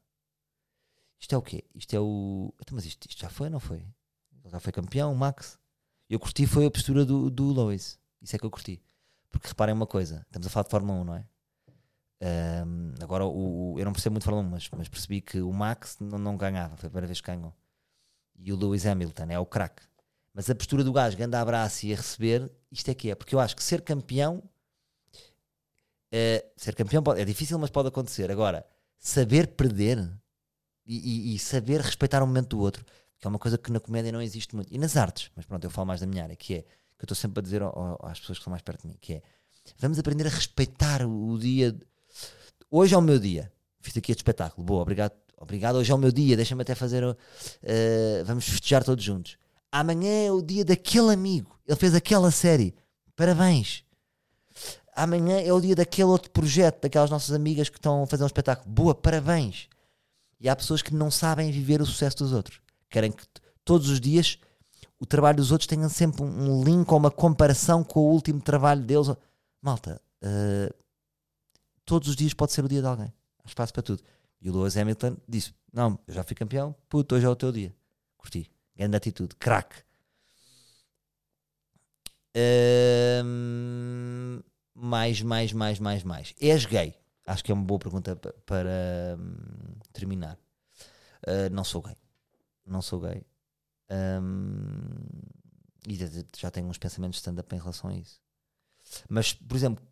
[1.22, 1.64] Isto é o quê?
[1.72, 2.52] Isto é o.
[2.60, 3.78] Então, mas isto, isto já foi, não foi?
[3.78, 5.56] Ele já foi campeão, o Max.
[6.10, 7.96] Eu curti foi a postura do, do Lois.
[8.20, 8.82] Isso é que eu curti.
[9.30, 11.24] Porque reparem uma coisa, estamos a falar de Fórmula 1, não é?
[12.66, 15.52] Um, agora, o, o, eu não percebo muito Fórmula 1, mas, mas percebi que o
[15.52, 17.54] Max não, não, ganhava, foi a primeira vez que ganhou.
[18.36, 19.82] E o Lewis Hamilton é o craque.
[20.34, 23.14] Mas a postura do gajo, grande abraço e a receber, isto é que é.
[23.14, 24.42] Porque eu acho que ser campeão,
[26.10, 28.28] é, ser campeão pode, é difícil, mas pode acontecer.
[28.30, 28.66] Agora,
[28.98, 30.10] saber perder
[30.86, 32.84] e, e, e, saber respeitar o momento do outro,
[33.18, 34.72] que é uma coisa que na comédia não existe muito.
[34.72, 37.04] E nas artes, mas pronto, eu falo mais da minha área, que é, que eu
[37.04, 39.14] estou sempre a dizer ao, ao, às pessoas que estão mais perto de mim, que
[39.14, 39.22] é,
[39.78, 41.76] vamos aprender a respeitar o, o dia
[42.74, 43.52] Hoje é o meu dia.
[43.82, 44.64] Fiz aqui este espetáculo.
[44.64, 45.12] Boa, obrigado.
[45.36, 46.36] Obrigado, hoje é o meu dia.
[46.36, 47.04] Deixa-me até fazer.
[47.04, 47.16] Uh,
[48.24, 49.36] vamos festejar todos juntos.
[49.70, 51.54] Amanhã é o dia daquele amigo.
[51.68, 52.74] Ele fez aquela série.
[53.14, 53.84] Parabéns.
[54.96, 58.26] Amanhã é o dia daquele outro projeto, daquelas nossas amigas que estão a fazer um
[58.26, 58.72] espetáculo.
[58.72, 59.68] Boa, parabéns.
[60.42, 62.60] E há pessoas que não sabem viver o sucesso dos outros.
[62.90, 63.24] Querem que
[63.64, 64.40] todos os dias
[64.98, 68.82] o trabalho dos outros tenha sempre um link ou uma comparação com o último trabalho
[68.82, 69.06] deles.
[69.60, 70.74] Malta, uh,
[71.84, 73.12] todos os dias pode ser o dia de alguém.
[73.44, 74.02] Há espaço para tudo.
[74.40, 77.52] E o Lewis Hamilton disse: Não, eu já fui campeão, puto, hoje é o teu
[77.52, 77.72] dia.
[78.16, 78.50] Curti.
[78.76, 79.36] Grande atitude.
[79.36, 79.76] Crack.
[83.24, 84.40] Um,
[84.74, 86.34] mais, mais, mais, mais, mais.
[86.40, 86.96] És gay?
[87.26, 90.38] Acho que é uma boa pergunta para um, terminar.
[91.26, 91.96] Uh, não sou gay.
[92.66, 93.24] Não sou gay.
[93.90, 94.82] Um,
[95.86, 95.98] e
[96.36, 98.20] já tenho uns pensamentos stand-up em relação a isso.
[99.08, 99.84] Mas, por exemplo,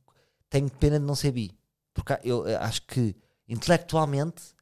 [0.48, 1.56] tenho pena de não ser bi.
[1.92, 3.16] Porque eu acho que
[3.48, 4.54] intelectualmente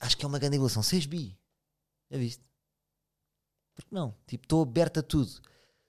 [0.00, 0.82] acho que é uma grande evolução.
[0.82, 1.38] Seis bi.
[2.10, 2.44] Já viste?
[3.74, 4.14] Porque não?
[4.26, 5.30] Tipo, estou aberto a tudo.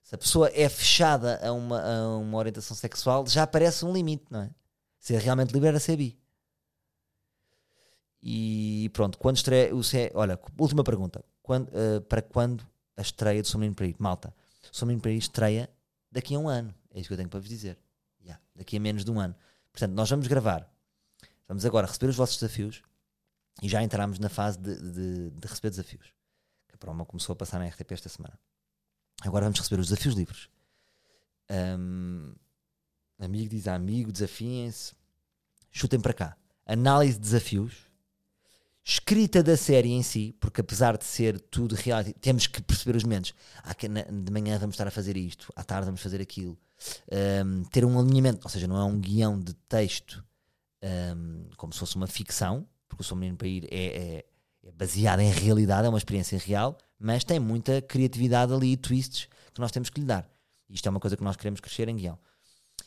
[0.02, 4.24] Se a pessoa é fechada a uma, a uma orientação sexual, já aparece um limite,
[4.30, 4.50] não é?
[5.00, 6.16] Ser realmente livre era ser bi.
[8.22, 9.74] E pronto, quando estreia.
[9.74, 10.12] O C...
[10.14, 11.24] Olha, última pergunta.
[11.42, 12.64] Quando, uh, para quando
[12.96, 14.34] a estreia do para Malta,
[14.70, 15.70] o Sou Menino para estreia
[16.12, 16.74] daqui a um ano.
[16.90, 17.78] É isso que eu tenho para vos dizer.
[18.20, 19.34] Yeah, daqui a menos de um ano.
[19.72, 20.70] Portanto, nós vamos gravar.
[21.48, 22.82] Vamos agora receber os vossos desafios
[23.62, 26.12] e já entramos na fase de, de, de receber desafios.
[26.72, 28.38] A promo começou a passar na RTP esta semana.
[29.22, 30.48] Agora vamos receber os desafios livres.
[31.50, 32.34] Um,
[33.20, 34.92] amigo diz a amigo, desafiem-se,
[35.70, 36.36] chutem para cá.
[36.66, 37.90] Análise de desafios,
[38.84, 43.04] escrita da série em si, porque apesar de ser tudo real, temos que perceber os
[43.04, 43.34] momentos.
[43.62, 46.58] Ah, de manhã vamos estar a fazer isto, à tarde vamos fazer aquilo
[47.44, 50.24] um, ter um alinhamento, ou seja, não é um guião de texto
[50.82, 54.24] um, como se fosse uma ficção, porque o Sou Menino para Ir é, é,
[54.64, 59.28] é baseado em realidade, é uma experiência real, mas tem muita criatividade ali e twists
[59.52, 60.28] que nós temos que lhe dar.
[60.68, 62.18] Isto é uma coisa que nós queremos crescer em guião.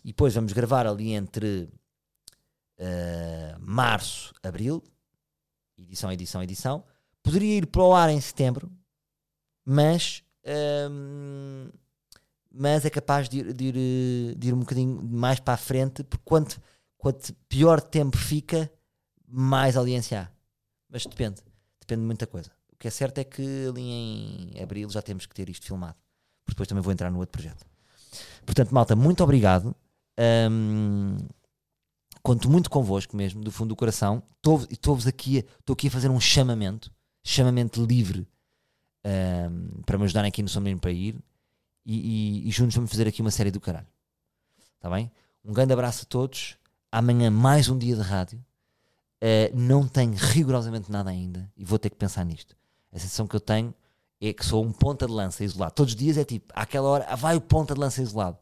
[0.04, 1.70] E depois vamos gravar ali entre
[2.80, 4.84] uh, março, abril,
[5.78, 6.84] edição, edição, edição.
[7.22, 8.72] Poderia ir para o ar em setembro,
[9.66, 10.24] mas
[10.92, 11.70] um,
[12.52, 16.04] mas é capaz de ir, de ir, de ir um bocadinho mais para a frente,
[16.04, 16.62] porque quanto,
[16.98, 18.72] quanto pior tempo fica,
[19.28, 20.28] mais audiência há.
[20.88, 21.42] Mas depende,
[21.80, 22.52] depende de muita coisa.
[22.72, 25.96] O que é certo é que ali em abril já temos que ter isto filmado,
[26.46, 27.66] porque depois também vou entrar no outro projeto.
[28.46, 29.76] Portanto, malta, muito obrigado.
[30.20, 31.18] Um,
[32.22, 34.24] conto muito convosco mesmo, do fundo do coração.
[34.70, 36.92] Estou-vos aqui, estou aqui a fazer um chamamento,
[37.24, 38.28] chamamento livre
[39.06, 41.16] um, para me ajudarem aqui no São Menino para ir
[41.86, 43.88] e, e, e, juntos vamos fazer aqui uma série do caralho.
[44.76, 45.12] Está bem?
[45.44, 46.58] Um grande abraço a todos.
[46.92, 48.44] Amanhã mais um dia de rádio.
[49.22, 52.56] Uh, não tenho rigorosamente nada ainda e vou ter que pensar nisto.
[52.92, 53.74] A sensação que eu tenho
[54.22, 55.74] é que sou um ponta de lança isolado.
[55.74, 58.38] Todos os dias é tipo, àquela hora vai o ponta de lança isolado.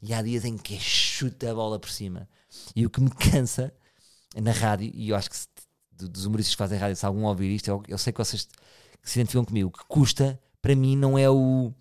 [0.00, 2.28] E há dias em que é chuta a bola por cima.
[2.74, 3.72] E o que me cansa
[4.36, 5.48] na rádio, e eu acho que se,
[5.92, 8.48] dos humoristas que fazem rádio, se algum ouvir isto, eu, eu sei que vocês
[9.02, 11.72] que se identificam comigo, o que custa para mim não é o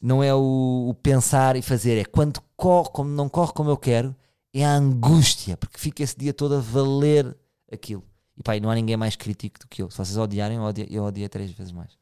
[0.00, 3.76] não é o, o, pensar e fazer, é quando corre, como não corre como eu
[3.76, 4.14] quero,
[4.54, 7.36] é a angústia, porque fica esse dia todo a valer
[7.70, 8.04] aquilo.
[8.36, 9.90] E pá, e não há ninguém mais crítico do que eu.
[9.90, 11.98] Se vocês odiarem, eu odio, eu odiei três vezes mais.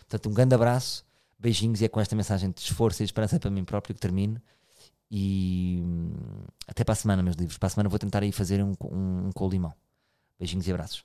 [0.00, 1.06] Portanto, um grande abraço,
[1.38, 4.00] beijinhos e é com esta mensagem de esforço e de esperança para mim próprio que
[4.00, 4.40] termino.
[5.10, 6.12] E hum,
[6.66, 7.58] até para a semana, meus livros.
[7.58, 9.74] Para a semana vou tentar aí fazer um, um, um.
[10.38, 11.04] Beijinhos e abraços.